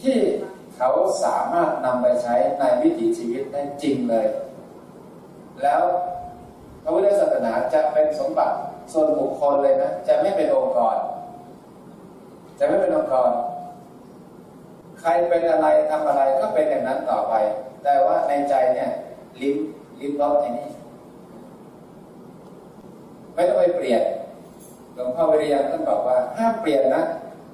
[0.00, 0.16] ที่
[0.76, 0.90] เขา
[1.24, 4.26] สามารถนำไปใช้ในวิถีชีวิตได้จริงเลย
[5.62, 5.82] แล้ว
[6.82, 8.56] พระพุทธศาสนาจะเป็นสมบัติ
[8.92, 10.96] ส่วนบุคคลเลยนะ จะไม่เป็นองค์กร
[12.58, 13.30] จะไม่เป็นองค์กร
[15.00, 17.34] ใครเป็นอะไรทำอะไรก็เป็นอย่างนั้นต่อไป
[17.84, 18.90] แต่ว่าในใจเนี่ย
[19.40, 19.56] ลิ้ม
[20.00, 20.68] ลิ้มรสไอ้นี่
[23.40, 24.02] ไม่ต้องไปเปลี่ยน
[24.94, 27.02] หลวงพ่อวิริยังท่านบอกว่าห้ามเปลี่ยนนะ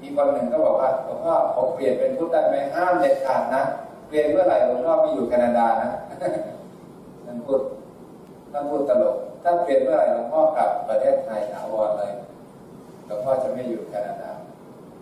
[0.00, 3.62] มีคนหนึ่งก็บอกว่าหลวงพ่อผมเปลี่ยนเป็นพุทธได้ไหมห้ามเด็ดขาดนะ
[4.08, 5.90] เปลี่ยนเมื่อไหร่หลวงพ่อไม่อยู่แคนาดานะ
[7.26, 7.60] ท่านพูด
[8.52, 12.12] ท่านพูดตลก ถ้าเปลี่ยนเมื่อไหร่หลวงพ่อกลับประเทศไทยถาวรเลย
[13.06, 14.30] หลวงพ่อจะไม่อยู่แคนาดา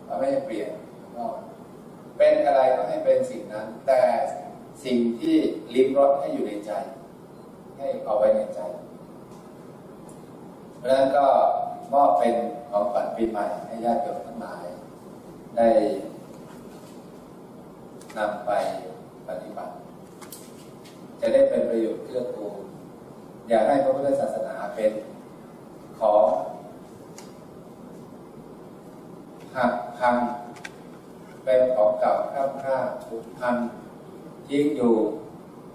[0.07, 0.68] เราไม่ให้เปลี่ยน
[0.99, 1.27] หลวงพ่อ
[2.18, 4.01] เป็นอะไรก็ให้เป็นสิ่งนั้น แต่
[4.85, 5.37] สิ่งที่
[5.75, 6.73] ลิ้มรสให้อยู่ในใจ
[7.77, 8.61] ให้เอาไว้ในใจ
[10.85, 11.27] ราะฉะนั้นก็
[11.92, 12.35] มอบเป็น
[12.70, 14.64] ของขวัญปีใหม่ให้ญาติโยมทั้งหลาย
[15.57, 15.68] ได้
[18.18, 18.51] นำไป
[19.29, 19.73] ปฏิบัติ
[21.20, 22.62] จะได้เป็นประโยชน์เกื้อกูล
[23.49, 24.92] อย่าให้พระพุทธศาสนาเป็น
[25.99, 26.27] ของ
[29.57, 30.16] หักพัง
[31.44, 33.57] เป็นของเก่าข้ามค่าถูกพัง
[34.49, 34.94] ทิ้งอยู่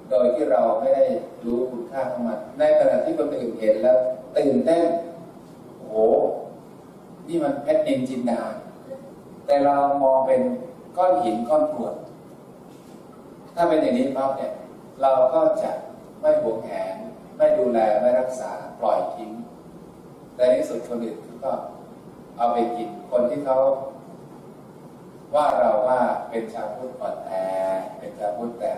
[0.10, 1.06] โดยที่เราไม่ได้
[1.45, 3.98] รู้คุณค่าของมันในขณะที่คนอื่นเห็นแล้ว
[4.38, 4.86] ตื่นเต้น
[5.78, 5.96] โอ้โห
[7.28, 8.42] นี่มันเพชรนินจินดา
[9.46, 10.42] แต่เรามองเป็น
[10.98, 11.96] ก้อนหินก้อนกรวด
[13.56, 14.52] ถ้าเป็นอย่างนี้ปั๊บเนี่ย
[15.02, 15.71] เราก็จะ
[16.21, 16.96] ไม่หวงแหน
[17.38, 19.32] ไม่ดูแล ไม่รักษา ปล่อยทิ้ง
[20.36, 21.52] แต่ในที่สุดคนอื่นก็
[22.38, 23.58] เอาไปกิน คนที่เขา
[25.36, 26.00] ว่าเราว่า
[26.30, 27.32] เป็นชาวพุทธอ่อนแอ
[27.98, 28.71] เป็นชาวพุทธแต่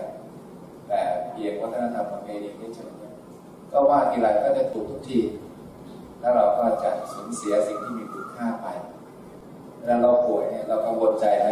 [0.88, 1.00] แต่
[1.30, 5.18] เพียงวัฒนธรรมประเพณีเฉยๆก็ว่าทีไรก็จะถูกทุกที
[6.22, 8.66] แล้วเราก็จะสูญเสียสิ่งที่มีคุณค่าไป
[9.78, 11.48] เวลาเราป่วยเนี่ยเรากังวลใจไหม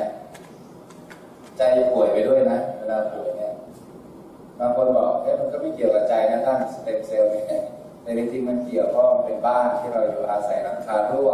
[1.57, 1.63] ใจ
[1.93, 3.53] ป่วยไปด้วยนะเวลาป่วยเนี่ย
[4.59, 7.63] บางคนบอกเฮ้ยมันก็ไม่เกี่ยวกับใจนะท่านสเต็มเซลล์เนี่ย
[8.03, 11.31] แต่จริงๆมันเกี่ยวเพราะมันเป็นบ้านที่เราอยู่อาศัยหลังคารั่ว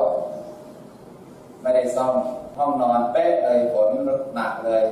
[1.62, 2.14] ไม่ได้ซ่อม
[2.57, 3.89] ห้องนอนเป๊ะเลยฝน
[4.34, 4.84] หนักเลย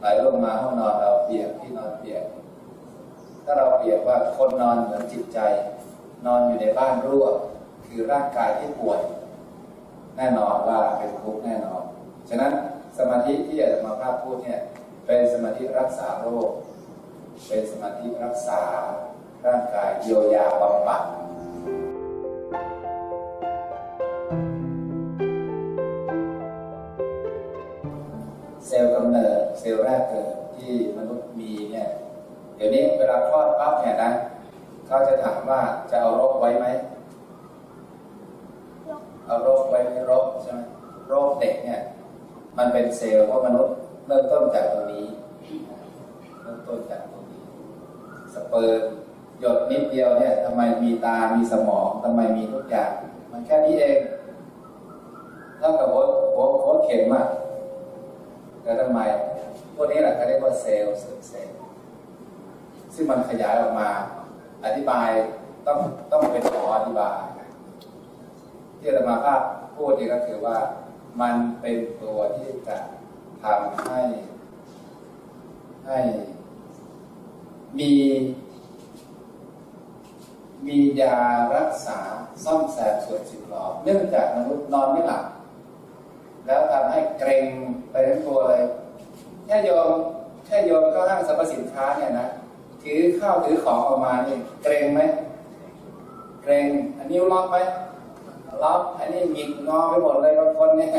[0.00, 2.24] ไหลลงมาห้องนอนเราเปียกที่นอนเปียก
[3.44, 5.38] ถ้าเราเปียบว่าคนนอนเหมือนจิตใจ
[6.26, 7.26] นอนอยู่ในบ้านรั่ว
[7.86, 9.00] คือร่างกายที่ป่วย
[10.16, 11.82] แน่นอนว่าเป็นทุกข์แน่นอน
[12.28, 12.52] ฉะนั้น
[12.98, 14.58] สมาธิที่อาจารย์มาภาพพูดเนี่ย
[15.06, 16.50] เป็นสมาธิรักษาโรค
[17.48, 18.60] เป็นสมาธิรักษา
[19.46, 21.02] ร่างกายเยียวยาบำบัด
[28.66, 31.88] เซลล์กำเนิดเซลล์แรกเกิดที่มนุษย์มีเนี่ย
[32.56, 34.10] เดี๋ยวนี้เวลาคลอดปั๊บเนี่ยนะ
[34.92, 36.66] เขาจะถามว่าจะเอารกไว้ไหม
[39.26, 40.60] เอาโรคไว้ไม่โรคใช่ไหม
[41.08, 41.82] โรคเด็กเนี่ย
[42.58, 43.74] มันเป็นเซลล์เพราะมนุษย์
[44.06, 45.06] เริ่มต้นจากตรงนี้
[46.42, 47.42] เริ่มต้นจากตรงนี้
[48.34, 48.82] สเปิร์ม
[49.40, 52.90] หยดนิดเดียวเนี่ยทำไมมีตา มีสมองทำไมมีทุกอย่าง
[53.32, 53.98] มันแค่นี้เอง
[55.58, 56.02] เท่ากับหัว
[56.34, 57.24] หัวหัวเข็มอะ
[58.62, 59.00] แล้วทำไม
[59.74, 60.96] พวกนี้แหละเขาเรียกว่าเซลล์
[61.28, 61.56] เซลล์
[62.94, 63.90] ซึ่งมันขยายออกมา
[64.78, 65.10] ธิบาย
[65.66, 65.78] ต้อง
[66.12, 67.20] ต้องเป็นหมออธิบาย
[68.78, 69.40] ที่อาตมาภาพ
[69.74, 70.56] พูดนี่ก็คือว่า
[71.20, 72.76] มันเป็นตัวที่จะ
[73.42, 74.00] ทำให้
[75.86, 75.98] ให้
[77.78, 77.92] มี
[80.66, 81.18] มียา
[81.56, 81.98] รักษา
[82.44, 85.24] ซ่อมแซมส่วนสึกหรอเนื่องจากมนุษย์นอนไม่หลับ
[86.46, 87.46] แล้วทำให้เกรง
[87.90, 88.64] ไปทั้งตัวเลย
[89.46, 89.90] แค่โยม
[90.46, 92.28] แค่โยมเข้าห้างสรรพสินค้าเนี่ยนะ
[92.82, 95.00] ถือข้าวถือของออกมาเนี่ยเกรงไหม
[96.42, 96.68] เกรง
[96.98, 97.56] อันนี้ล็อกไหม
[98.62, 100.90] ล็อกอันนี้หงิกงอไปหมดเลยบางคนเนี่ย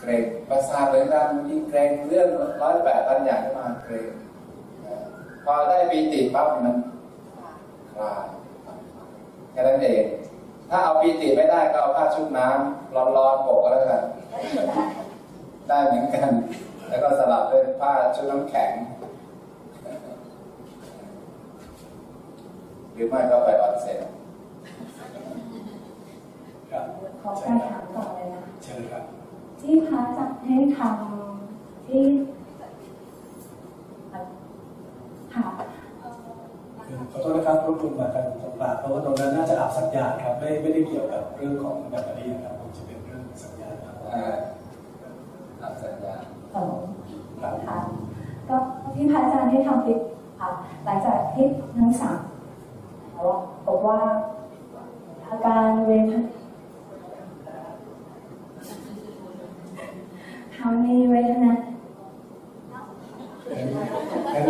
[0.00, 2.28] เกรงประสาทเลยกันมีเกรงเรื่อง
[2.62, 4.08] ร้อยแปดพันอย่างขึ้นมาเกรง
[5.44, 6.76] พอได้ปีติปั๊บมัน
[7.96, 8.26] คลาย
[9.52, 10.04] แค่นั้นเอง
[10.70, 14.02] ถ้าเอาปีติไม่ได้ก็เอาผ้าชุบน้ำร้อนๆปกก็แล้วกัน
[15.68, 16.30] ได้เหมือนกัน
[16.88, 18.72] แล้วก็สลับด้วยผ้าชุบน้ำแข็ง
[22.94, 23.98] หรือไม่ก็ไปออนเซ็น
[26.70, 26.84] ครับ
[27.22, 29.04] ขอการถามต่อเลยนะเชิญครับ
[29.60, 32.02] ที่พระจะให้ทำที่
[35.34, 35.44] ค่ะ
[36.86, 44.34] คือขอโทษนะครับรบกวนมากันสงกรานต์เพราะว่าตรงนั้นน่าจะอาบสัญญาณครับไม่ไม่ได้เกี่ยวกับเรื่องของแบตเตอรี่นะครับผมจะเป็นเรื่องสัญญาณครับอ่า
[45.60, 46.14] ตามสัญญา
[46.54, 46.74] สอง
[47.42, 47.78] ครับค่ะ
[48.48, 48.56] ก็
[48.94, 50.00] ที่พระอาจารย์ให้ทำคลิป
[50.40, 50.48] ค่ะ
[50.84, 51.46] หลังจากที่
[51.78, 52.31] ทั้งสามแล้ว
[53.66, 53.98] บอกว่า
[55.28, 56.12] อาการเวท
[60.52, 61.52] เขามีเวทนา
[64.34, 64.46] งั้น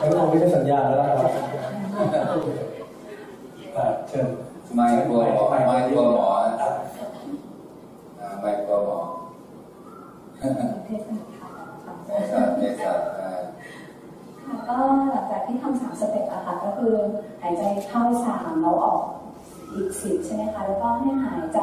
[0.00, 1.32] งั้นคงไม่ใช่สัญญาณแล้วนะครับ
[3.76, 4.26] อ่าเชิญ
[4.74, 6.26] ไม่กลัวหมอไม่กลัวหมอ
[6.60, 6.74] ครับ
[8.20, 8.98] อ่าไม่กลัวหมอ
[10.86, 11.48] เทศนาค่ะ
[12.06, 13.30] เนสัตเนสัตอ่า
[14.44, 14.76] ค่ะก็
[15.10, 16.94] หลังจากที่ทำสามสเต็ปอะค่ะก็คือ
[17.42, 19.00] หายใจเข้าสามแล้วออก
[19.74, 21.58] อีกสิบใช่ไหม คะแล้วก็ให้หายใจ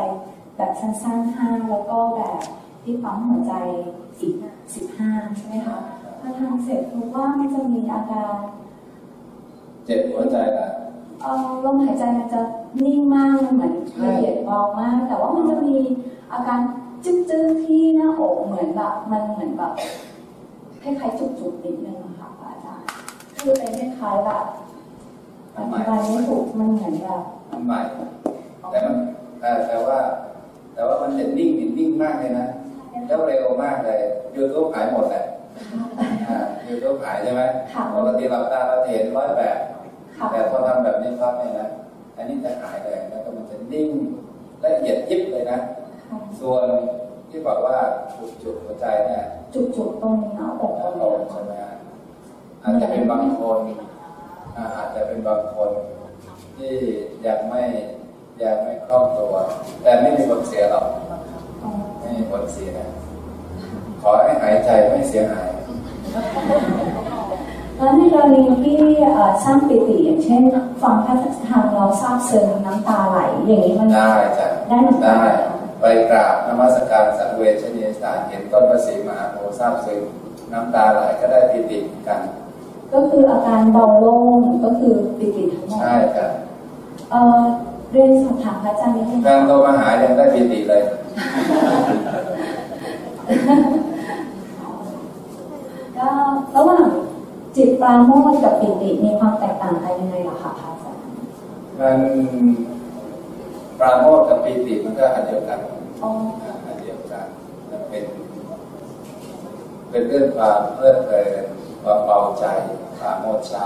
[0.56, 2.40] แบบสั้นๆห้าแล้วก็แบบ
[2.84, 3.54] ที่ปั๊มหัวใจ
[4.20, 4.34] อีก
[4.74, 5.78] สิบห้าใช่ไหมคะ
[6.20, 8.36] พอทำเสร็จรู้ว่ามันจะมีอาการ
[9.86, 10.70] เจ็บหัวใจนะ
[11.22, 12.42] เอ่อลมหายใจมันจะ
[12.84, 13.74] นิ่งมากมันเหมือน
[14.04, 15.76] ละเอียดเบามาก แต่ว่ามันจะมี
[16.34, 16.60] อาการ
[17.04, 19.74] จึ๊กๆที่หน้าอกเหมือนแบบมันเหมือนแบบ
[20.82, 22.88] คล้ายๆจุกๆนิดนึงอะค่ะพระอาจารย์
[23.38, 24.46] คือเป็นคล้ายๆแบบ
[25.56, 27.22] อธิบายไม่ถูกมันเหมือนแบบ
[27.52, 27.80] มันใหม่
[28.72, 28.96] แต่มัน
[29.40, 30.00] แต่แต่ว่า
[30.74, 32.48] แต่ว่ามันจะนิ่งนิ่งมากเลยนะ
[33.08, 34.00] แล้วเร็วมากเลย
[34.36, 35.24] ยูทูบหายหมดแหละ
[36.30, 37.42] อ่ายูทูบหายใช่ไหม
[37.74, 39.58] ค่ะปกติหลับตาเราจะเห็นร้อยแบบ
[40.18, 41.70] ค่ะแต่พอทำแบบนี้ปั๊บเนี่ยนะ
[42.18, 43.90] อันนี้จะหายเลยแล้วก็มันจะนิ่ง
[44.64, 45.60] ละเอียดยิบเลยนะ
[46.10, 46.66] ค่ะส่วน
[47.30, 47.78] ที่บอกว่า
[48.18, 51.76] จุดจุดหัวใจเนี่ยจุกๆตรงหน้าอกถ้าตโตรงนี้ใช่ไหมฮะ
[52.64, 53.60] อาจจะเป็นบางคน
[54.56, 55.70] อ่าอาจจะเป็นบางคน
[56.58, 56.74] ที่
[57.26, 57.62] ยังไม่
[58.44, 59.34] ยังไม่คล่องตัว
[59.82, 60.88] แต่ไม่มีผลเสียหรอก
[61.64, 61.70] อ๋อ
[62.00, 62.88] ไม่มีผลเสียนะ
[64.02, 65.50] ขอให้หายใจไม่เสียหาย
[67.78, 68.78] แล้วในกรณีที่
[69.14, 70.42] เอ่อสร้างปิติอย่างเช่น
[70.82, 71.16] ฟังพระ
[71.50, 75.32] ธรรมเราทราบซึ้งน้ำตาไหลอย่างนี้มันได้จ้ะได้เหมือนกันได้
[75.82, 80.02] ไปกราบนมัสการสังเวชนียสถานเห็นต้นพระศรีมหาโพธิ์ทราบซึ้ง
[80.54, 82.20] น้ำตาไหลก็ได้ปิติเหมือนกัน
[82.94, 86.28] ก็คืออาการเบาโล่งก็คือปิติทั้งหมดใช่จ้ะ
[87.12, 87.42] เอ่อ
[87.92, 90.82] เรียนสอบถามพระอาจารย์นิดนึงการโทรมาหายังได้ปิติเลย
[95.98, 96.08] ก็
[96.56, 96.86] ระหว่าง
[97.56, 101.02] จิตปราโมทย์กับปิติมีความแตกต่างกันยังไงล่ะคะพระอาจารย์
[101.80, 102.00] มัน
[103.80, 105.60] ปราโมทย์กับปีติมันก็อันเดียวกัน
[106.04, 106.10] อ๋อ
[106.42, 107.26] อ่าอันเดียวกัน
[107.70, 108.06] มันเป็น
[109.90, 111.44] เป็นเรื่องความเพลิดเพลิน
[111.84, 112.46] ความเบาใจ
[113.00, 113.64] คปราโมชฌะ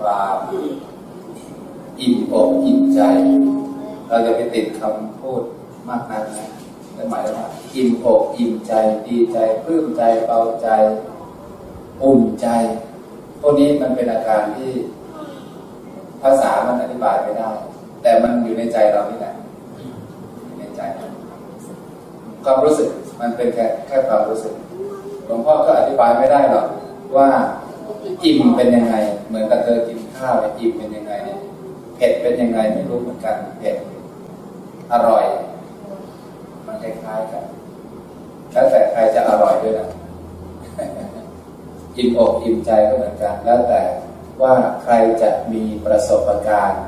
[0.00, 0.36] ความ
[2.00, 3.00] อิ่มอกอิ่มใจ
[4.08, 5.42] เราจะไปติดคำพูด
[5.88, 6.48] มากนักนะ
[6.96, 8.72] นั่หมายว่า อิ่มอกอิ่มใจ
[9.06, 10.68] ดีใจปลื้มใจเบาใจ
[12.02, 12.46] อุ่นใจ
[13.40, 14.72] พวกนี้มันเป็นอาการที่
[16.22, 17.50] ภาษามันอธิบายไม่ได้
[18.02, 19.34] แต่มันอยู่ในใจเรานี่แหละ
[20.44, 20.80] อยู่ในใจ
[22.44, 22.88] ความรู้สึก
[23.20, 24.54] มันเป็นแค่แค่ความรู้สึก
[25.26, 26.66] หลวงพ่อก็อธิบายไม่ได้หรอก
[27.16, 27.28] ว่า
[28.24, 28.94] อิ่มเป็นยังไง
[29.28, 31.37] เหมือนกับเธอกินข้าวอิ่มเป็นยังไงเนี่ย
[31.98, 33.76] เผ็ดเป็นยังไงไม่รู้เหมือนกันเผ็ด
[34.92, 35.24] อร่อย
[36.66, 37.44] มันคล้ายๆกัน
[38.52, 39.88] แล้วแต่ใครจะอร่อยด้วยนะ
[41.96, 43.82] อิ่มอกอิ่มใจก็เหมือนกัน แล้วแต่
[44.42, 46.82] ว่าใครจะมีประสบการณ์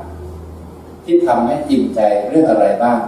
[1.03, 2.99] ที่ทำให้อิ่มใจเรื่องอะไรบ้าง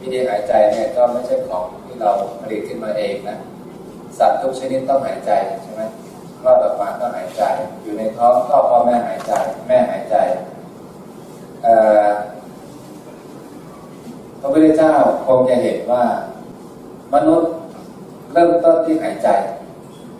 [0.00, 2.10] วิธีหายใจเนี่ยก็ไม่ใช่ของที่เรา
[2.40, 3.38] ผลิตขึ้นมาเองนะ
[4.18, 5.30] สัตว์ทุกชนิดต้องหายใจ
[5.62, 5.82] ใช่ไหม
[6.44, 7.42] รอดออกมาต้องหายใจ
[7.82, 9.32] อยู่ในท้องก็พ่อแม่หายใจ
[9.68, 10.16] แม่หายใจ
[11.62, 11.74] เอ่
[12.04, 12.08] อ
[14.40, 14.92] พระพุทธเจ้า
[15.26, 16.04] คงจะเห็นว่า
[17.14, 17.50] มนุษย์
[18.32, 19.28] เริ่มต้นที่หายใจ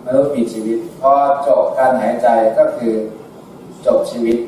[0.06, 1.12] มนุษย์มีชีวิตพอ
[1.46, 2.92] จบการหายใจก็คือ
[3.86, 4.38] จบชีวิต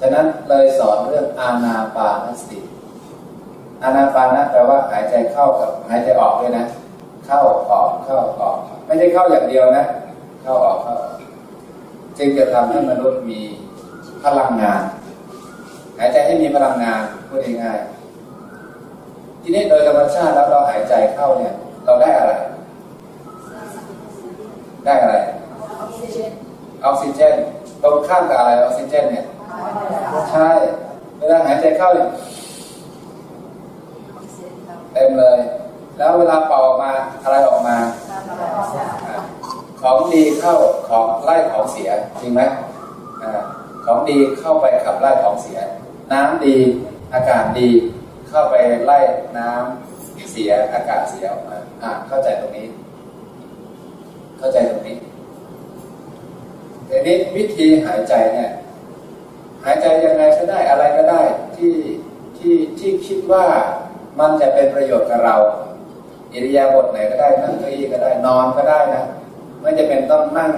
[0.00, 2.60] ฉะนั้นเลยสอนเรื่องอานาปานสติ
[3.82, 6.66] อานาปานะแปลว่าหายใจเข้ากับหายใจออกด้วยนะ
[7.26, 9.84] เข้าออกเข้าออก ไม่ใช่เข้าอย่างเดียวนะ
[10.42, 11.14] เข้าออกเข้าออก
[12.18, 13.40] จึงจะทำให้มนุษย์มี
[14.24, 14.82] พลังงาน
[15.98, 22.32] หายใจให้มีพลังงานพูดง่ายๆทีนี้โดยธรรมชาติแล้วเราหายใจเข้าเนี่ย เราได้อะไร
[24.84, 25.16] ได้อะไร
[26.84, 27.34] ออกซิเจน
[27.82, 29.26] ตรงข้ามกับอะไรออกซิเจนเนี่ย
[30.30, 30.48] ใช่
[31.18, 32.08] เวลาหายใจเข้าเนี่ย
[34.92, 35.38] เต็มเลย
[35.96, 37.76] แล้วเวลาเป่าออกมาอะไรออกมา
[39.80, 40.54] ของดีเข้า
[40.88, 42.40] ของไล่ของเสียจริงไหม
[43.22, 43.24] อ
[43.84, 45.58] ของดีเข้าไปขับไล่ของเสีย
[46.12, 46.56] น้ำดี
[47.14, 47.68] อากาศดี
[48.28, 48.54] เข้าไป
[48.84, 48.98] ไล่
[49.38, 52.66] น้ำเสียอากาศเสียออกมาอ่าเข้าใจตรงนี้
[54.38, 54.96] เข้าใจตรงนี้
[56.88, 58.50] ทีนี้วิธีหายใจเนี่ย
[59.64, 61.20] หายใจยังไงก็ได้อะไรก็ได้
[61.56, 61.74] ที่
[62.38, 63.46] ที่ที่คิดว่า
[64.18, 65.36] มันจะเป็นประโยชน์กับเรา
[66.32, 69.04] อิริยาบถไหนก็ได้นั่งเก้าอี้ก็ได้นอนก็ได้นะ
[69.60, 70.52] ไม่จะเป็นต้องนั่ง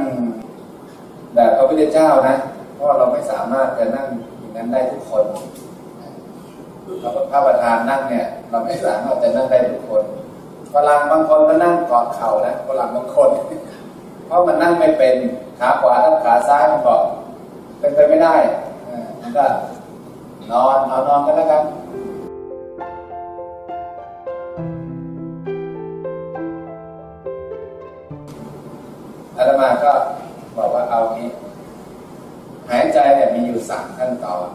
[1.35, 2.37] แบบพระพุทธเจ้านะ
[2.75, 4.07] เพราะเราไม่สามารถจะนั่ง
[4.39, 5.25] อย่างนั้นได้ทุกคน
[7.01, 10.03] เราพระประธานนั่งเนี่ย เราไม่สามารถจะนั่งได้ทุกคน
[10.75, 13.31] ฝรั่งบางคนก็นั่งกอดเข่านะฝรั่งบางคน
[14.27, 15.15] เพราะมันนั่งไม่เป็น
[15.59, 17.03] ขาขวาทับขาซ้ายมันบอก
[17.79, 18.35] เป็นไปไม่ได้
[19.21, 19.45] มันก็
[20.53, 21.63] นอนเอานอนกันแล้วกัน
[29.43, 29.93] อาตมาก็
[30.57, 31.29] บอกว่าเอานี้
[32.71, 34.47] หายใจเนี่ยมีอยู่สามขั้นตอน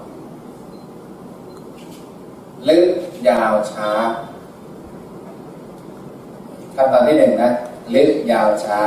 [2.70, 2.90] ลึก
[3.30, 3.90] ยาวช้า
[6.76, 7.52] ขั้นตอนที่หนึ่งนะ
[7.96, 8.82] ลึกยาวช้า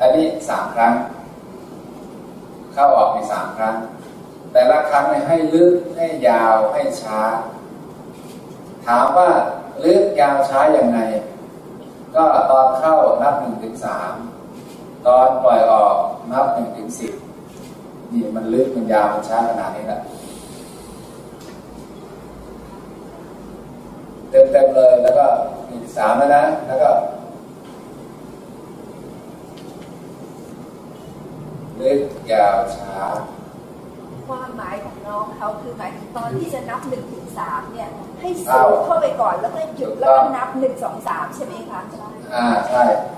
[0.00, 0.94] อันนี้สามครั้ง
[2.72, 3.76] เข้าออกในสามครั้ง
[4.52, 7.20] แต่ละครั้งให้ลึกให้ยาวให้ช้า
[8.86, 9.30] ถามว่า
[9.84, 10.98] ลึกยาวช้าอย่างไง
[12.14, 14.14] ก็ตอนเข้านับหนึ่งถึงสาม
[15.06, 15.96] ตอนปล่อยออก
[16.32, 17.12] นับหนึ่งถึงสิบ
[18.12, 20.00] นี่มันลึกมันยาวมันช้าขนาดนี้แหละ
[24.30, 25.26] เต็มเต็มๆเลยแล้วก็
[25.68, 26.90] อีกสามแล้วนะ แล้วก็
[31.80, 32.00] ลึก
[32.32, 32.94] ยาวช้า
[34.28, 37.88] ความหมายของน้องเขาคือหมายถึงตอนที่จะนับหนึ่งถึงสามเนี่ย
[38.20, 41.80] ให้สูดเข้าไปก่อนแล้วก็หยุดแล้วก็นับหนึ่งสองสามใช่ไหมคะ
[42.34, 42.82] อ่าใช่
[43.16, 43.17] อ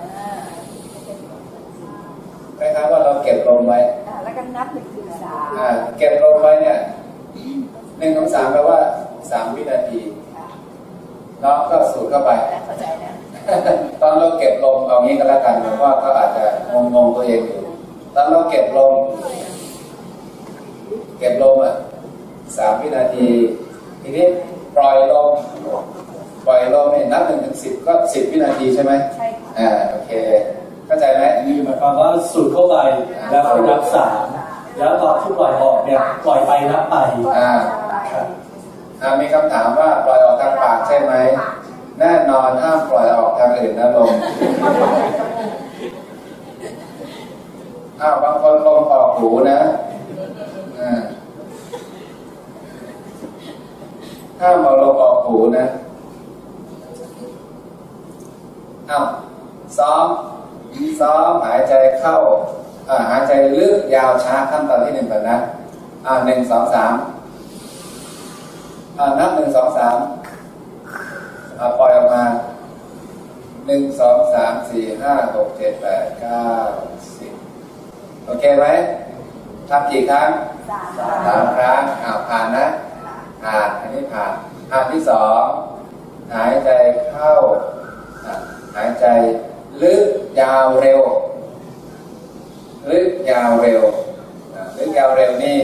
[2.61, 6.77] คล้ายๆว่าเราเก็บลมไว้อ่าแล้วก็นับหนึ่งถึงสามอ่าเก็บลมไว้เนี่ย
[7.99, 8.79] หนึ่งของสามแปลว่า
[9.31, 9.99] สามวินาที
[10.35, 10.45] ค่ะ
[11.43, 13.13] น้องก็สูดเข้าไปแล้วเข้าใจนะ
[14.01, 16.43] ตอนเราเก็บลมเอางี้ก็แล้วกันเพราะว่าเขาอาจจะ
[16.95, 17.61] งงๆตัวเองอยู่
[18.15, 18.93] ตอนเราเก็บลม
[21.19, 21.75] เก็บลมอะ
[22.57, 23.27] สามวินาที
[24.01, 24.25] ทีนี้
[24.75, 25.31] ปล่อยลม
[26.45, 30.11] ปล่อยลมเนี่ยนับหนึ่งถึงสิบก็สิบวินาทีใช่ไหมใช่ค่ะอ่าโอเค
[30.91, 32.75] เข้าใจไหมนี่หมายความว่าสูดเข้าไป
[33.29, 34.25] แล้วก็นับสาม
[34.77, 36.95] แล้วตอนที่ปล่อยออกเนี่ยปล่อยไปนับไป
[37.37, 37.53] อ่า
[38.11, 38.25] ครับ
[39.01, 41.13] อ่ามีคำถามว่าปล่อยออกทางปากใช่ไหม
[41.99, 44.11] แน่นอนห้ามปล่อยออกทางอื่นนะลม
[48.01, 49.59] อ้าวบางคนลมออกหูนะ
[50.79, 50.91] อ่า
[54.41, 55.65] ห้ามเอาลมออกหูนะ
[58.89, 59.05] อ้าว
[59.79, 60.07] ซ้อม
[60.99, 62.15] ซ้อมหายใจเข้า
[62.89, 65.37] อ่าหายใจลึกยาวช้าขั้นตอนที่หนึ่งก่อนนะ
[66.05, 66.95] อ่าหนึ่งสองสาม
[68.97, 69.97] อ่านับหนึ่งสองสาม
[71.57, 72.23] อ่าปล่อยออกมา
[73.67, 76.47] หนึ่งสองสามสี่ห้าหกเจ็ดแปดเก้า
[77.17, 77.33] สิบ
[78.25, 78.65] โอเคไหม
[79.69, 80.29] ทำกี่ครั้ง
[80.69, 80.87] สาม
[81.27, 82.65] สามครั้งอ่าผ่านนะ
[83.43, 84.33] ผ่านอันนี้ผ่าน
[84.71, 85.43] อันที่สอง
[86.35, 86.69] หายใจ
[87.11, 87.31] เข้า
[88.25, 88.35] อะ
[88.75, 89.05] หายใจ
[89.81, 90.05] ลึก
[90.39, 91.01] ยาวเร็ว
[92.89, 93.81] ลึกยาวเร็ว
[94.77, 95.57] ลึกยาวเร็วนี่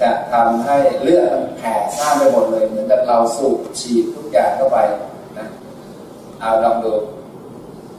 [0.00, 4.78] จะทำให้เลือดมันแผ่ซ่านไปหมดเลย เหมือนกับเราสูบฉีดทุกอย่างเข้าไป
[5.38, 5.46] นะ
[6.40, 6.92] เอาลองดู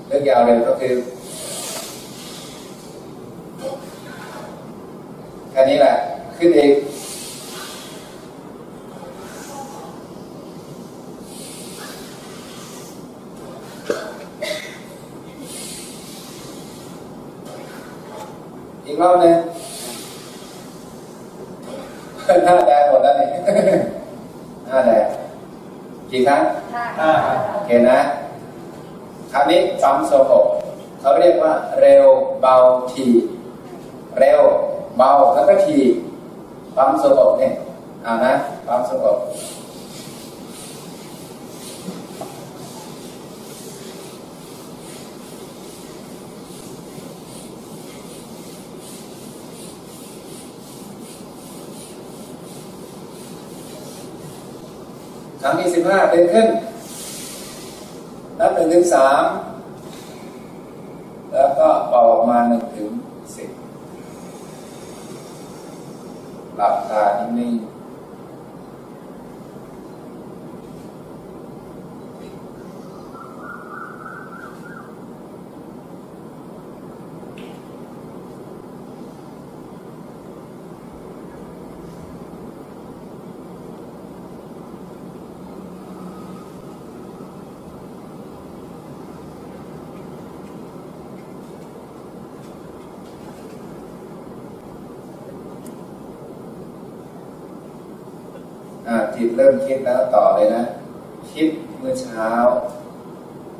[0.09, 0.95] ลึกยาวเร็วก็คือ
[5.51, 5.93] แค่นี้แหละ
[6.37, 7.00] ขึ้นอีกอีก
[19.01, 19.37] รอบหนึ่ง
[22.45, 23.27] หน้าแดงหมดแล้วนี่
[24.67, 25.05] หน้าแดง
[26.11, 26.41] กี่ครั้ง
[26.73, 27.11] ห้าห้า
[27.53, 27.99] โอเคนะ
[29.31, 30.31] คราวนี้ปั๊มโซโก
[30.99, 32.05] เขาเรียกว่า เร็ว
[32.41, 32.55] เบา
[32.91, 33.05] ที
[34.19, 34.41] เร็ว
[34.97, 35.77] เบาแล้วก็ที
[36.77, 37.53] ปั๊มโซโกเนี่ย
[38.03, 38.33] เอานะ
[38.67, 39.05] ปั๊มโซโก
[55.43, 56.47] ครั้งที่สิ บห้าเดินขึ้น
[58.39, 59.23] นับหนึ่งถึงสาม
[61.33, 62.91] แล้วก็เป่าออกมาหนึ่งถึง
[63.35, 63.49] สิบ
[66.57, 67.03] หลับตา
[67.39, 67.81] นิ่งๆ
[98.87, 100.63] อ่า จิตเริ่มคิดแล้วต่อเลยนะ
[101.31, 102.29] คิดเมื่อเช้า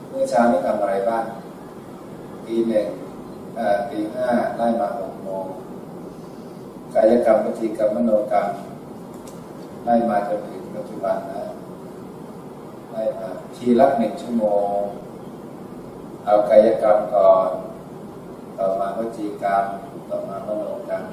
[0.09, 1.25] เมื่อเช้านี่ทำอะไรบ้าง
[2.45, 2.87] ตีหนึ่ง
[3.89, 5.45] ตีห้าไล่มาหกโมง
[6.93, 8.47] กายกรรมวิธีกรรมมโนกรรม
[9.85, 11.41] ไล่มาจนถึงปัจจุบันนะ
[12.91, 14.45] ไล่มาทีละหนึ่งชั่วโม
[14.75, 14.79] ง
[16.25, 17.49] เอากายกรรมก่อน
[18.57, 19.65] ต่อมาวจีกรรม
[20.09, 21.03] ต่อมามโนกรรม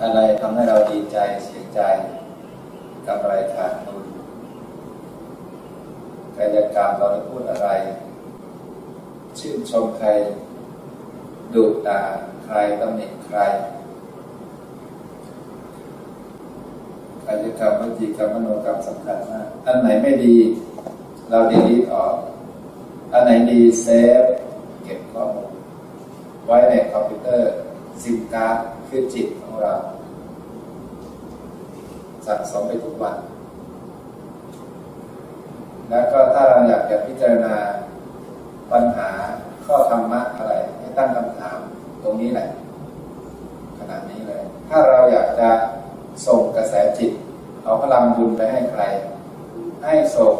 [0.00, 1.82] อะไรทำให้เราดีใจเสียใจ
[3.08, 4.04] กำไรขาดทุน
[6.36, 7.68] กายกรรมเราได้พูดอะไร
[9.38, 10.08] ชื่นชมใคร
[11.54, 12.02] ดุด่า
[12.44, 13.38] ใครตำหนิใคร
[17.24, 20.36] กายกรรมวจีกรรมมโนกรรมสำคัญมากอันไหนไม่ดี
[21.30, 22.14] เรา delete ออก
[23.12, 24.22] อันไหนดี save
[24.84, 25.52] เก็บข้อมูล
[26.46, 27.52] ไว้ในคอมพิวเตอร์
[28.02, 28.56] ซิมการ์ด
[28.88, 29.74] คือจิตของเรา
[32.28, 33.16] สะสมไปทุกวัน
[35.90, 37.54] แล้วก็ถ้าเราอยากจะพิจารณา
[38.72, 39.08] ปัญหา
[39.66, 41.58] ข้อธรรมะอะไร ให้ตั้งคำถาม
[42.02, 42.48] ตรงนี้แหละ
[43.78, 45.50] ขนาดนี้เลย ถ้าเราอยากจะ
[46.26, 47.12] ส่งกระแสจิต
[47.64, 48.82] เอาพลังบุญไปให้ใคร
[49.84, 50.34] ให้ส่ง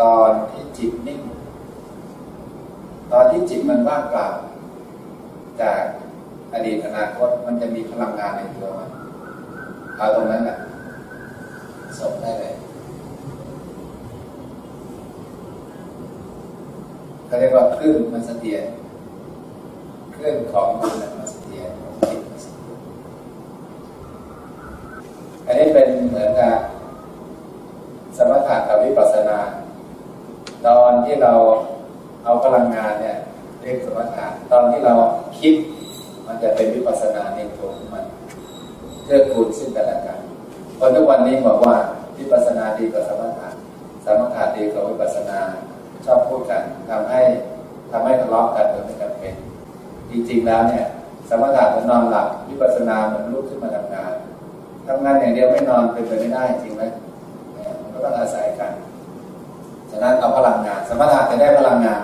[0.00, 1.20] ตอนที่จิตนิ่ง
[3.12, 4.28] ตอนที่จิตมันว่างเปล่า
[5.60, 5.80] จาก
[6.52, 8.90] อดีตอนาคตมันจะมีพลังงานในตัวมัน
[9.98, 10.58] เอาตรงนั้นแหละ
[12.00, 12.54] ส่งได้เลย
[17.26, 18.64] เขาเรียกว่าคลื่นมันเสถียร
[20.14, 22.78] คลื่นของมันมันเสียของจิตมันเสถียร
[25.46, 26.56] อันนี้เป็นเหมือนกับ
[28.16, 29.38] สมถะกับวิปัสสนา
[30.66, 31.32] ตอนที่เรา
[32.24, 33.18] เอาพลังงานเนี่ย
[33.62, 34.94] เรียกสมถะตอนที่เรา
[35.38, 35.54] คิด
[36.26, 38.04] มันจะเป็นวิปัสสนาในตัวของมัน
[39.04, 40.18] เพื่อคูณซึ่งกันและกัน
[40.78, 41.76] คนทุกวันนี้บอกว่า
[42.18, 43.48] วิปัสสนาดีกว่าสมถะ
[44.04, 45.38] สมถะดีกว่าวิปัสสนา
[46.04, 47.20] ชอบพูดกันทำให้
[47.90, 49.34] ทำให้ทะเลาะกันโดยไม่จำเป็น
[50.10, 50.86] จริง ๆแล้วเนี่ย
[51.28, 54.12] สมถะมันนอนหลับวิปัสสนาเหมือนลุกขึ้นมาทำงาน
[54.86, 56.82] ทำงานอย่างเดียวไม่นอนเป็นไปไม่ได้จริงไหม
[57.80, 58.72] มันก็ต้องอาศัยกัน
[59.90, 62.00] ฉะนั้นเอาพลังงาน สมถะจะได้พลังงาน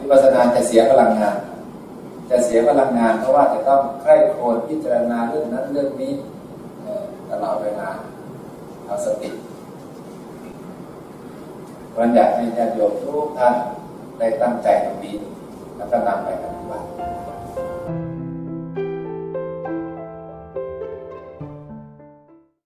[0.00, 1.36] วิปัสสนาจะเสียพลังงาน
[2.30, 6.12] จะเสียพลังงาน เพราะว่าจะต้องใคร่ครวญพิจารณาเรื่องนั้นเรื่องนี้
[7.30, 7.88] ตลอดเวลา
[8.86, 9.30] เอาสติ
[11.96, 13.54] วันอยากให้ญาติโยมทุกท่าน
[14.18, 15.16] ได้ตั้งใจตรงนี้
[15.76, 16.86] แล้วก็นำไปปฏิบัติ